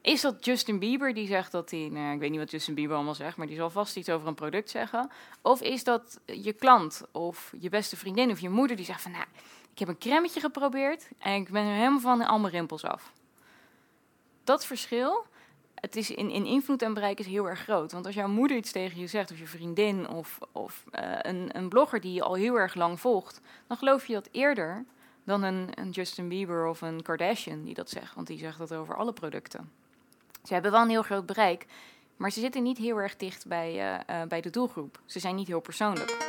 Is 0.00 0.20
dat 0.20 0.44
Justin 0.44 0.78
Bieber 0.78 1.14
die 1.14 1.26
zegt 1.26 1.52
dat 1.52 1.70
hij, 1.70 1.88
nou, 1.92 2.14
ik 2.14 2.20
weet 2.20 2.30
niet 2.30 2.38
wat 2.38 2.50
Justin 2.50 2.74
Bieber 2.74 2.96
allemaal 2.96 3.14
zegt, 3.14 3.36
maar 3.36 3.46
die 3.46 3.56
zal 3.56 3.70
vast 3.70 3.96
iets 3.96 4.08
over 4.08 4.28
een 4.28 4.34
product 4.34 4.70
zeggen? 4.70 5.10
Of 5.42 5.62
is 5.62 5.84
dat 5.84 6.18
je 6.24 6.52
klant 6.52 7.02
of 7.12 7.52
je 7.60 7.68
beste 7.68 7.96
vriendin 7.96 8.30
of 8.30 8.40
je 8.40 8.48
moeder 8.48 8.76
die 8.76 8.84
zegt 8.84 9.02
van, 9.02 9.10
nou, 9.10 9.24
ik 9.78 9.86
heb 9.86 9.94
een 9.94 10.10
cremmetje 10.10 10.40
geprobeerd 10.40 11.08
en 11.18 11.34
ik 11.34 11.50
ben 11.50 11.64
er 11.64 11.74
helemaal 11.74 12.00
van 12.00 12.26
al 12.26 12.48
rimpels 12.48 12.84
af. 12.84 13.12
Dat 14.44 14.66
verschil, 14.66 15.26
het 15.74 15.96
is 15.96 16.10
in, 16.10 16.30
in 16.30 16.44
invloed 16.44 16.82
en 16.82 16.94
bereik 16.94 17.18
is 17.18 17.26
heel 17.26 17.48
erg 17.48 17.60
groot. 17.60 17.92
Want 17.92 18.06
als 18.06 18.14
jouw 18.14 18.28
moeder 18.28 18.56
iets 18.56 18.72
tegen 18.72 19.00
je 19.00 19.06
zegt, 19.06 19.30
of 19.30 19.38
je 19.38 19.46
vriendin, 19.46 20.08
of, 20.08 20.38
of 20.52 20.84
uh, 20.92 21.18
een, 21.18 21.56
een 21.56 21.68
blogger 21.68 22.00
die 22.00 22.12
je 22.12 22.22
al 22.22 22.34
heel 22.34 22.58
erg 22.58 22.74
lang 22.74 23.00
volgt, 23.00 23.40
dan 23.66 23.76
geloof 23.76 24.06
je 24.06 24.12
dat 24.12 24.28
eerder 24.32 24.84
dan 25.24 25.42
een, 25.42 25.68
een 25.74 25.90
Justin 25.90 26.28
Bieber 26.28 26.66
of 26.66 26.80
een 26.80 27.02
Kardashian 27.02 27.64
die 27.64 27.74
dat 27.74 27.90
zegt. 27.90 28.14
Want 28.14 28.26
die 28.26 28.38
zegt 28.38 28.58
dat 28.58 28.74
over 28.74 28.96
alle 28.96 29.12
producten. 29.12 29.72
Ze 30.44 30.52
hebben 30.52 30.72
wel 30.72 30.82
een 30.82 30.88
heel 30.88 31.02
groot 31.02 31.26
bereik, 31.26 31.66
maar 32.16 32.30
ze 32.30 32.40
zitten 32.40 32.62
niet 32.62 32.78
heel 32.78 32.96
erg 32.96 33.16
dicht 33.16 33.46
bij, 33.46 34.00
uh, 34.10 34.22
bij 34.28 34.40
de 34.40 34.50
doelgroep. 34.50 35.00
Ze 35.04 35.18
zijn 35.18 35.34
niet 35.34 35.48
heel 35.48 35.60
persoonlijk. 35.60 36.27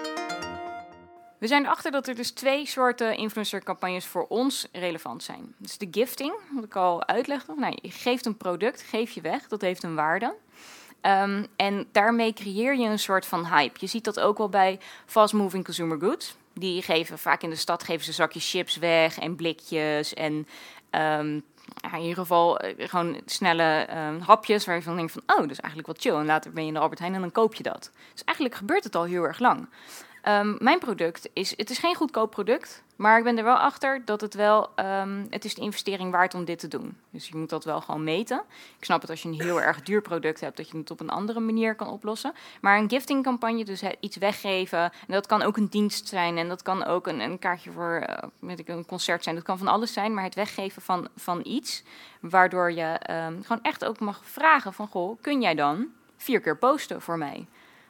We 1.39 1.47
zijn 1.47 1.63
erachter 1.63 1.91
dat 1.91 2.07
er 2.07 2.15
dus 2.15 2.31
twee 2.31 2.65
soorten 2.65 3.17
influencercampagnes 3.17 4.05
voor 4.05 4.25
ons 4.27 4.67
relevant 4.71 5.23
zijn. 5.23 5.53
Dus 5.57 5.77
de 5.77 5.87
gifting, 5.91 6.33
wat 6.51 6.63
ik 6.63 6.75
al 6.75 7.07
uitlegde. 7.07 7.53
Nou, 7.57 7.77
je 7.81 7.91
geeft 7.91 8.25
een 8.25 8.37
product, 8.37 8.81
geef 8.81 9.11
je 9.11 9.21
weg, 9.21 9.47
dat 9.47 9.61
heeft 9.61 9.83
een 9.83 9.95
waarde. 9.95 10.35
Um, 11.01 11.45
en 11.55 11.87
daarmee 11.91 12.33
creëer 12.33 12.75
je 12.77 12.87
een 12.87 12.99
soort 12.99 13.25
van 13.25 13.45
hype. 13.45 13.77
Je 13.79 13.87
ziet 13.87 14.03
dat 14.03 14.19
ook 14.19 14.37
wel 14.37 14.49
bij 14.49 14.79
fast-moving 15.05 15.63
consumer 15.63 15.99
goods. 15.99 16.35
Die 16.53 16.81
geven 16.81 17.19
vaak 17.19 17.41
in 17.41 17.49
de 17.49 17.55
stad 17.55 17.83
geven 17.83 18.05
ze 18.05 18.11
zakjes 18.11 18.49
chips 18.49 18.77
weg 18.77 19.19
en 19.19 19.35
blikjes 19.35 20.13
en 20.13 20.47
ja, 21.81 21.93
in 21.93 22.01
ieder 22.01 22.15
geval 22.15 22.65
uh, 22.65 22.73
gewoon 22.77 23.21
snelle 23.25 23.87
um, 24.07 24.19
hapjes 24.19 24.65
waar 24.65 24.75
je 24.75 24.81
van 24.81 24.95
denkt 24.95 25.11
van 25.11 25.21
oh, 25.25 25.37
dat 25.37 25.51
is 25.51 25.59
eigenlijk 25.59 25.87
wel 25.87 25.95
chill. 25.99 26.21
En 26.21 26.25
later 26.25 26.51
ben 26.51 26.61
je 26.61 26.67
in 26.67 26.73
de 26.73 26.79
Albert 26.79 26.99
Heijn 26.99 27.13
en 27.13 27.21
dan 27.21 27.31
koop 27.31 27.55
je 27.55 27.63
dat. 27.63 27.91
Dus 28.13 28.23
eigenlijk 28.23 28.57
gebeurt 28.57 28.83
het 28.83 28.95
al 28.95 29.03
heel 29.03 29.23
erg 29.23 29.39
lang. 29.39 29.67
Um, 30.27 30.57
mijn 30.59 30.79
product 30.79 31.29
is, 31.33 31.57
het 31.57 31.69
is 31.69 31.77
geen 31.77 31.95
goedkoop 31.95 32.31
product, 32.31 32.83
maar 32.95 33.17
ik 33.17 33.23
ben 33.23 33.37
er 33.37 33.43
wel 33.43 33.57
achter 33.57 34.01
dat 34.05 34.21
het 34.21 34.33
wel, 34.33 34.69
um, 34.75 35.27
het 35.29 35.45
is 35.45 35.55
de 35.55 35.61
investering 35.61 36.11
waard 36.11 36.33
om 36.33 36.45
dit 36.45 36.59
te 36.59 36.67
doen. 36.67 36.97
Dus 37.09 37.27
je 37.27 37.37
moet 37.37 37.49
dat 37.49 37.63
wel 37.63 37.81
gewoon 37.81 38.03
meten. 38.03 38.43
Ik 38.77 38.85
snap 38.85 39.01
het 39.01 39.09
als 39.09 39.21
je 39.21 39.27
een 39.27 39.41
heel 39.41 39.61
erg 39.61 39.81
duur 39.81 40.01
product 40.01 40.39
hebt, 40.39 40.57
dat 40.57 40.69
je 40.69 40.77
het 40.77 40.91
op 40.91 40.99
een 40.99 41.09
andere 41.09 41.39
manier 41.39 41.75
kan 41.75 41.87
oplossen. 41.87 42.33
Maar 42.61 42.77
een 42.77 42.89
giftingcampagne, 42.89 43.65
dus 43.65 43.83
iets 43.99 44.17
weggeven, 44.17 44.79
en 44.79 44.91
dat 45.07 45.27
kan 45.27 45.41
ook 45.41 45.57
een 45.57 45.69
dienst 45.69 46.07
zijn 46.07 46.37
en 46.37 46.47
dat 46.47 46.61
kan 46.61 46.85
ook 46.85 47.07
een, 47.07 47.19
een 47.19 47.39
kaartje 47.39 47.71
voor 47.71 48.07
uh, 48.41 48.57
ik, 48.57 48.67
een 48.67 48.85
concert 48.85 49.23
zijn. 49.23 49.35
Dat 49.35 49.43
kan 49.43 49.57
van 49.57 49.67
alles 49.67 49.93
zijn, 49.93 50.13
maar 50.13 50.23
het 50.23 50.35
weggeven 50.35 50.81
van, 50.81 51.07
van 51.15 51.39
iets, 51.43 51.83
waardoor 52.19 52.71
je 52.71 52.99
um, 53.09 53.43
gewoon 53.43 53.61
echt 53.61 53.85
ook 53.85 53.99
mag 53.99 54.21
vragen 54.23 54.73
van, 54.73 54.87
goh, 54.87 55.21
kun 55.21 55.41
jij 55.41 55.55
dan 55.55 55.87
vier 56.17 56.39
keer 56.39 56.57
posten 56.57 57.01
voor 57.01 57.17
mij? 57.17 57.47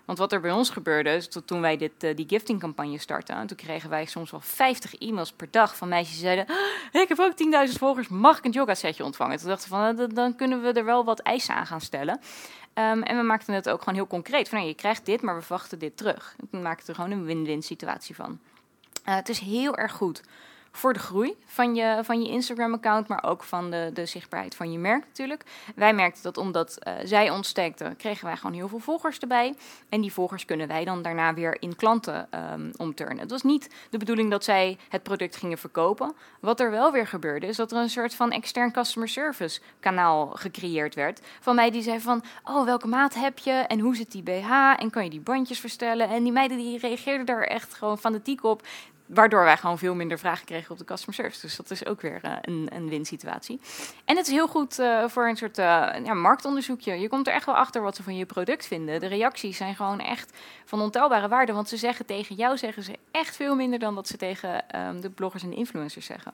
Want 0.10 0.22
wat 0.22 0.32
er 0.32 0.40
bij 0.40 0.52
ons 0.52 0.70
gebeurde, 0.70 1.10
is 1.10 1.30
dat 1.30 1.48
toen 1.48 1.62
wij 1.62 1.78
dit, 1.78 2.04
uh, 2.04 2.16
die 2.16 2.26
giftingcampagne 2.28 2.98
startten, 2.98 3.48
toen 3.48 3.58
kregen 3.58 3.90
wij 3.90 4.06
soms 4.06 4.32
wel 4.32 4.40
50 4.40 4.96
e-mails 4.96 5.32
per 5.32 5.48
dag 5.52 5.78
van 5.78 5.88
meisjes 5.88 6.14
die 6.14 6.26
zeiden: 6.26 6.46
oh, 6.94 7.02
Ik 7.02 7.08
heb 7.08 7.20
ook 7.20 7.68
10.000 7.70 7.74
volgers, 7.78 8.08
mag 8.08 8.38
ik 8.38 8.46
een 8.46 8.52
yoga 8.52 8.74
setje 8.74 9.04
ontvangen? 9.04 9.38
Toen 9.38 9.48
dachten 9.48 9.70
we 9.70 9.76
van, 9.76 10.00
uh, 10.00 10.16
dan 10.16 10.36
kunnen 10.36 10.62
we 10.62 10.72
er 10.72 10.86
wel 10.86 11.06
wat 11.06 11.20
eisen 11.20 11.56
aan 11.56 11.66
gaan 11.66 11.82
stellen. 11.82 12.20
Um, 12.74 13.04
en 13.04 13.18
we 13.18 13.24
maakten 13.24 13.54
het 13.54 13.70
ook 13.70 13.80
gewoon 13.80 13.96
heel 13.96 14.08
concreet. 14.08 14.50
Van, 14.50 14.58
nou, 14.58 14.70
je 14.70 14.76
krijgt 14.76 15.06
dit, 15.06 15.22
maar 15.22 15.36
we 15.36 15.42
verwachten 15.42 15.80
dit 15.80 15.98
terug. 15.98 16.36
We 16.52 16.58
maakten 16.58 16.88
er 16.88 16.96
gewoon 16.96 17.12
een 17.12 17.26
win-win 17.26 17.62
situatie 17.62 18.16
van. 18.16 18.40
Uh, 19.06 19.16
het 19.16 19.30
is 19.30 19.40
heel 19.40 19.76
erg 19.76 19.92
goed 19.92 20.22
voor 20.72 20.94
de 20.94 21.00
groei 21.00 21.38
van 21.46 21.76
je, 21.76 22.00
van 22.04 22.22
je 22.22 22.30
Instagram-account, 22.30 23.08
maar 23.08 23.24
ook 23.24 23.44
van 23.44 23.72
de, 23.72 23.90
de 23.94 24.06
zichtbaarheid 24.06 24.56
van 24.56 24.72
je 24.72 24.78
merk 24.78 25.06
natuurlijk. 25.06 25.44
Wij 25.76 25.94
merkten 25.94 26.24
dat 26.24 26.38
omdat 26.38 26.78
uh, 26.88 26.94
zij 27.04 27.30
ontsteekten, 27.30 27.96
kregen 27.96 28.26
wij 28.26 28.38
gewoon 28.38 28.56
heel 28.56 28.68
veel 28.68 28.80
volgers 28.80 29.20
erbij. 29.20 29.56
En 29.90 30.02
die 30.02 30.14
volgers 30.14 30.46
kunnen 30.46 30.68
wij 30.68 30.86
dan 30.86 31.02
daarna 31.02 31.34
weer 31.34 31.62
in 31.62 31.76
klanten 31.76 32.28
um, 32.54 32.72
omturnen. 32.78 33.18
Het 33.18 33.32
was 33.32 33.44
niet 33.44 33.70
de 33.90 33.98
bedoeling 33.98 34.30
dat 34.30 34.44
zij 34.44 34.78
het 34.90 35.04
product 35.04 35.36
gingen 35.36 35.58
verkopen. 35.58 36.14
Wat 36.40 36.60
er 36.60 36.72
wel 36.72 36.92
weer 36.92 37.08
gebeurde, 37.08 37.48
is 37.48 37.56
dat 37.56 37.72
er 37.72 37.78
een 37.78 37.90
soort 37.90 38.16
van 38.16 38.32
extern 38.32 38.72
customer 38.72 39.10
service 39.10 39.60
kanaal 39.80 40.28
gecreëerd 40.28 40.96
werd. 40.96 41.22
Van 41.40 41.56
mij 41.56 41.72
die 41.72 41.82
zei 41.82 42.00
van, 42.00 42.24
oh, 42.44 42.66
welke 42.66 42.88
maat 42.88 43.14
heb 43.14 43.38
je? 43.38 43.52
En 43.52 43.80
hoe 43.80 43.96
zit 43.96 44.12
die 44.12 44.24
BH? 44.24 44.52
En 44.78 44.90
kan 44.90 45.04
je 45.04 45.10
die 45.10 45.20
bandjes 45.20 45.60
verstellen? 45.60 46.10
En 46.10 46.24
die 46.24 46.32
meiden 46.32 46.58
die 46.58 46.80
reageerden 46.80 47.26
daar 47.26 47.44
echt 47.44 47.74
gewoon 47.74 47.98
fanatiek 47.98 48.44
op 48.44 48.62
waardoor 49.10 49.44
wij 49.44 49.58
gewoon 49.58 49.78
veel 49.78 49.96
minder 49.96 50.20
vragen 50.20 50.46
kregen 50.46 50.72
op 50.72 50.78
de 50.78 50.86
customer 50.86 51.16
service. 51.16 51.42
Dus 51.42 51.56
dat 51.56 51.72
is 51.72 51.86
ook 51.86 52.02
weer 52.02 52.20
uh, 52.26 52.32
een, 52.42 52.70
een 52.74 52.90
win-situatie. 52.90 53.60
En 54.06 54.18
het 54.18 54.28
is 54.28 54.34
heel 54.34 54.48
goed 54.48 54.80
uh, 54.80 55.08
voor 55.08 55.28
een 55.28 55.38
soort 55.38 55.58
uh, 55.58 55.66
ja, 56.04 56.14
marktonderzoekje. 56.14 57.00
Je 57.00 57.10
komt 57.10 57.28
er 57.28 57.34
echt 57.34 57.46
wel 57.46 57.56
achter 57.56 57.82
wat 57.82 57.96
ze 57.96 58.04
van 58.04 58.18
je 58.18 58.26
product 58.26 58.66
vinden. 58.66 59.00
De 59.00 59.08
reacties 59.08 59.58
zijn 59.58 59.76
gewoon 59.76 60.00
echt 60.00 60.38
van 60.66 60.82
ontelbare 60.82 61.28
waarde. 61.28 61.54
Want 61.54 61.70
ze 61.70 61.78
zeggen 61.78 62.06
tegen 62.06 62.36
jou 62.36 62.58
zeggen 62.58 62.84
ze 62.84 62.98
echt 63.12 63.36
veel 63.36 63.56
minder 63.56 63.80
dan 63.80 63.96
dat 63.96 64.08
ze 64.08 64.18
tegen 64.18 64.64
um, 64.76 65.02
de 65.02 65.10
bloggers 65.10 65.44
en 65.44 65.50
de 65.50 65.56
influencers 65.56 66.06
zeggen. 66.06 66.32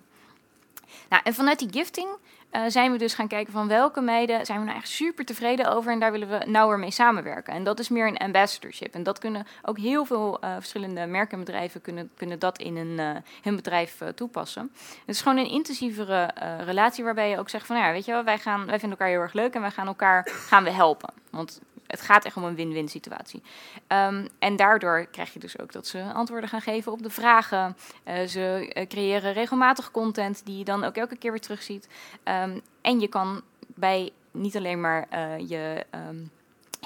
Nou, 1.10 1.22
en 1.25 1.34
vanuit 1.34 1.60
die 1.60 1.72
gifting 1.72 2.08
uh, 2.52 2.62
zijn 2.68 2.92
we 2.92 2.98
dus 2.98 3.14
gaan 3.14 3.28
kijken 3.28 3.54
van 3.54 3.68
welke 3.68 4.02
meiden 4.02 4.46
zijn 4.46 4.60
we 4.60 4.66
nou 4.66 4.78
echt 4.78 4.90
super 4.90 5.25
tevreden 5.25 5.72
over 5.75 5.92
en 5.92 6.00
daar 6.00 6.12
willen 6.12 6.30
we 6.30 6.46
nauwer 6.46 6.80
mee 6.80 6.92
samenwerken. 6.92 7.54
En 7.54 7.64
dat 7.64 7.80
is 7.80 7.90
meer 7.90 8.08
een 8.08 8.18
ambassadorship. 8.18 8.94
En 8.94 9.04
dat 9.04 9.20
kunnen 9.20 9.48
ook 9.62 9.78
heel 9.78 10.06
veel 10.06 10.38
uh, 10.44 10.54
verschillende 10.56 11.06
merken 11.06 11.38
en 11.38 11.44
bedrijven 11.44 11.82
kunnen, 11.82 12.12
kunnen 12.18 12.40
dat 12.40 12.58
in 12.58 12.75
uh, 12.75 13.10
hun 13.42 13.56
bedrijf 13.56 14.02
toepassen. 14.16 14.72
Het 15.06 15.16
is 15.16 15.22
gewoon 15.22 15.38
een 15.38 15.50
intensievere 15.50 16.32
relatie 16.66 17.04
waarbij 17.04 17.30
je 17.30 17.40
ook 17.40 17.50
zegt 17.50 17.66
van 17.66 17.78
ja, 17.78 17.92
weet 17.92 18.06
je 18.06 18.12
wel, 18.12 18.24
wij, 18.24 18.38
gaan, 18.38 18.66
wij 18.66 18.80
vinden 18.80 18.98
elkaar 18.98 19.14
heel 19.14 19.22
erg 19.22 19.34
leuk 19.34 19.54
en 19.54 19.62
wij 19.62 19.72
gaan 19.72 19.88
elkaar 19.88 20.28
gaan 20.50 20.64
we 20.64 20.72
helpen. 20.72 21.14
Want 21.30 21.62
het 21.96 22.06
gaat 22.06 22.25
echt 22.25 22.36
om 22.36 22.44
een 22.44 22.56
win-win 22.56 22.88
situatie. 22.88 23.42
Um, 23.88 24.28
en 24.40 24.56
daardoor 24.56 25.06
krijg 25.12 25.34
je 25.34 25.40
dus 25.40 25.60
ook 25.60 25.72
dat 25.72 25.88
ze 25.88 26.04
antwoorden 26.14 26.50
gaan 26.50 26.62
geven 26.62 26.92
op 26.92 27.04
de 27.04 27.10
vragen. 27.10 27.78
Uh, 28.08 28.24
ze 28.24 28.74
uh, 28.74 28.88
creëren 28.88 29.34
regelmatig 29.34 29.92
content 29.92 30.46
die 30.46 30.58
je 30.58 30.64
dan 30.64 30.84
ook 30.84 30.96
elke 30.96 31.18
keer 31.18 31.32
weer 31.32 31.42
terugziet. 31.42 31.88
Um, 32.24 32.62
en 32.82 33.00
je 33.00 33.08
kan 33.08 33.42
bij 33.75 34.12
niet 34.32 34.56
alleen 34.56 34.82
maar 34.82 35.08
uh, 35.14 35.50
je 35.50 35.86
um, 36.10 36.32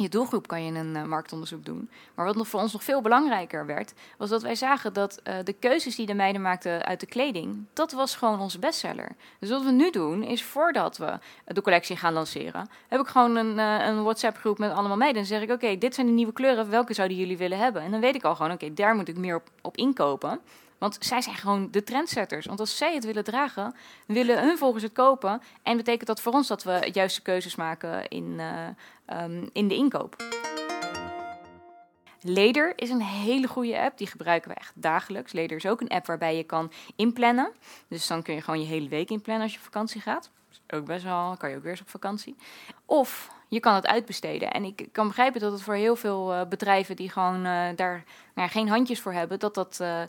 je 0.02 0.10
doelgroep 0.10 0.48
kan 0.48 0.66
je 0.66 0.80
een 0.80 0.96
uh, 0.96 1.04
marktonderzoek 1.04 1.66
doen. 1.66 1.90
Maar 2.16 2.26
wat 2.26 2.36
nog 2.36 2.48
voor 2.48 2.60
ons 2.62 2.74
nog 2.74 2.84
veel 2.84 3.02
belangrijker 3.02 3.66
werd, 3.66 3.94
was 4.18 4.30
dat 4.30 4.42
wij 4.42 4.56
zagen 4.56 4.94
dat 4.94 5.22
uh, 5.24 5.34
de 5.44 5.54
keuzes 5.54 5.96
die 5.96 6.06
de 6.06 6.14
meiden 6.14 6.42
maakten 6.42 6.86
uit 6.86 7.00
de 7.00 7.06
kleding, 7.06 7.66
dat 7.74 7.92
was 7.92 8.16
gewoon 8.16 8.40
onze 8.40 8.60
bestseller. 8.60 9.16
Dus 9.40 9.50
wat 9.50 9.64
we 9.64 9.72
nu 9.72 9.92
doen, 9.92 10.24
is 10.24 10.44
voordat 10.44 10.98
we 10.98 11.20
de 11.46 11.62
collectie 11.62 11.96
gaan 11.96 12.14
lanceren, 12.14 12.70
heb 12.88 13.00
ik 13.00 13.08
gewoon 13.08 13.36
een, 13.36 13.58
uh, 13.58 13.88
een 13.88 14.04
WhatsApp-groep 14.04 14.58
met 14.58 14.72
allemaal 14.72 14.98
meiden. 14.98 15.22
En 15.22 15.28
zeg 15.28 15.42
ik, 15.42 15.52
oké, 15.52 15.78
dit 15.78 15.96
zijn 15.96 16.08
de 16.08 16.14
nieuwe 16.14 16.34
kleuren, 16.34 16.70
welke 16.70 16.94
zouden 16.94 17.18
jullie 17.18 17.38
willen 17.38 17.58
hebben? 17.58 17.82
En 17.82 17.92
dan 17.92 18.00
weet 18.00 18.16
ik 18.16 18.24
al 18.24 18.36
gewoon, 18.36 18.52
oké, 18.52 18.74
daar 18.74 18.96
moet 18.96 19.08
ik 19.08 19.18
meer 19.18 19.36
op, 19.36 19.50
op 19.62 19.78
inkopen. 19.78 20.40
Want 20.78 20.98
zij 21.00 21.22
zijn 21.22 21.36
gewoon 21.36 21.68
de 21.72 21.84
trendsetters. 21.84 22.46
Want 22.46 22.60
als 22.60 22.78
zij 22.78 22.94
het 22.94 23.06
willen 23.06 23.24
dragen, 23.24 23.76
willen 24.06 24.44
hun 24.44 24.58
volgers 24.58 24.84
het 24.84 24.92
kopen. 24.92 25.42
En 25.64 25.78
betekent 25.78 26.08
dat 26.08 26.22
voor 26.22 26.34
ons 26.34 26.48
dat 26.48 26.64
we 26.64 26.90
juiste 26.92 27.22
keuzes 27.22 27.56
maken 27.56 28.08
in, 28.08 28.40
um, 29.14 29.50
in 29.54 29.68
de 29.68 29.76
inkoop. 29.76 30.16
Leder 32.22 32.74
is 32.76 32.90
een 32.90 33.02
hele 33.02 33.48
goede 33.48 33.80
app. 33.80 33.98
Die 33.98 34.08
gebruiken 34.08 34.50
we 34.50 34.56
echt 34.56 34.74
dagelijks. 34.76 35.32
Leder 35.32 35.58
is 35.58 35.66
ook 35.66 35.82
een 35.82 35.90
app 35.90 36.06
waarbij 36.06 36.36
je 36.36 36.44
kan 36.44 36.72
inplannen. 36.96 37.52
Dus 37.88 38.08
dan 38.08 38.22
kun 38.22 38.34
je 38.34 38.42
gewoon 38.42 38.60
je 38.60 38.66
hele 38.66 38.90
week 38.90 39.10
inplannen 39.10 39.44
als 39.44 39.52
je 39.52 39.58
op 39.58 39.64
vakantie 39.64 40.02
gaat. 40.02 40.32
Ook 40.70 40.86
best 40.86 41.04
wel, 41.04 41.36
kan 41.38 41.50
je 41.50 41.56
ook 41.56 41.62
weer 41.62 41.72
eens 41.72 41.82
op 41.82 41.90
vakantie. 41.90 42.36
Of 42.86 43.32
je 43.48 43.60
kan 43.60 43.74
het 43.76 43.88
uitbesteden. 43.88 44.52
En 44.52 44.64
ik 44.64 44.88
kan 44.92 45.08
begrijpen 45.08 45.42
dat 45.42 45.52
het 45.52 45.62
voor 45.62 45.74
heel 45.74 45.96
veel 45.96 46.34
uh, 46.34 46.46
bedrijven 46.46 46.96
die 46.96 47.10
gewoon 47.10 47.46
uh, 47.46 47.68
daar 47.76 48.04
nou, 48.36 48.50
geen 48.50 48.70
handjes 48.70 49.00
voor 49.00 49.14
hebben, 49.14 49.40
dat 49.40 49.54
dat 49.54 49.80
uh, 49.82 50.02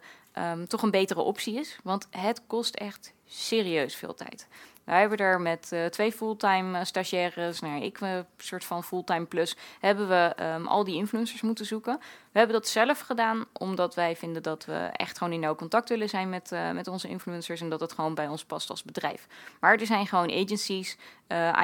um, 0.52 0.68
toch 0.68 0.82
een 0.82 0.90
betere 0.90 1.20
optie 1.20 1.58
is. 1.58 1.78
Want 1.82 2.06
het 2.10 2.42
kost 2.46 2.74
echt 2.74 3.12
serieus 3.26 3.94
veel 3.94 4.14
tijd. 4.14 4.48
Wij 4.84 5.00
hebben 5.00 5.18
er 5.18 5.40
met 5.40 5.70
uh, 5.72 5.86
twee 5.86 6.12
fulltime 6.12 6.78
uh, 6.78 6.84
stagiaires, 6.84 7.60
nou 7.60 7.82
ik 7.82 8.00
een 8.00 8.24
soort 8.36 8.64
van 8.64 8.84
fulltime 8.84 9.24
plus, 9.24 9.56
hebben 9.80 10.08
we 10.08 10.34
um, 10.54 10.66
al 10.66 10.84
die 10.84 10.94
influencers 10.94 11.40
moeten 11.40 11.66
zoeken. 11.66 11.98
We 12.32 12.38
hebben 12.38 12.56
dat 12.56 12.68
zelf 12.68 13.00
gedaan, 13.00 13.44
omdat 13.52 13.94
wij 13.94 14.16
vinden 14.16 14.42
dat 14.42 14.64
we 14.64 14.90
echt 14.92 15.18
gewoon 15.18 15.32
in 15.32 15.40
nauw 15.40 15.54
contact 15.54 15.88
willen 15.88 16.08
zijn 16.08 16.28
met, 16.28 16.52
uh, 16.52 16.70
met 16.70 16.88
onze 16.88 17.08
influencers 17.08 17.60
en 17.60 17.68
dat 17.68 17.80
het 17.80 17.92
gewoon 17.92 18.14
bij 18.14 18.28
ons 18.28 18.44
past 18.44 18.70
als 18.70 18.82
bedrijf. 18.82 19.26
Maar 19.60 19.76
er 19.76 19.86
zijn 19.86 20.06
gewoon 20.06 20.30
agencies, 20.30 20.96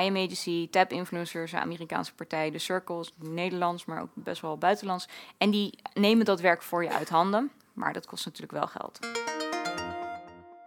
IM 0.01 0.17
Agency, 0.17 0.71
Tab 0.71 0.93
Influencers, 0.93 1.55
Amerikaanse 1.55 2.15
partij, 2.15 2.51
de 2.51 2.59
Circles, 2.59 3.13
Nederlands, 3.17 3.85
maar 3.85 4.01
ook 4.03 4.11
best 4.15 4.41
wel 4.41 4.59
buitenlands. 4.59 5.09
En 5.39 5.51
die 5.51 5.79
nemen 5.95 6.25
dat 6.25 6.41
werk 6.41 6.63
voor 6.63 6.83
je 6.83 6.93
uit 6.93 7.09
handen. 7.09 7.51
Maar 7.77 7.93
dat 7.93 8.07
kost 8.07 8.25
natuurlijk 8.25 8.53
wel 8.53 8.67
geld. 8.67 8.99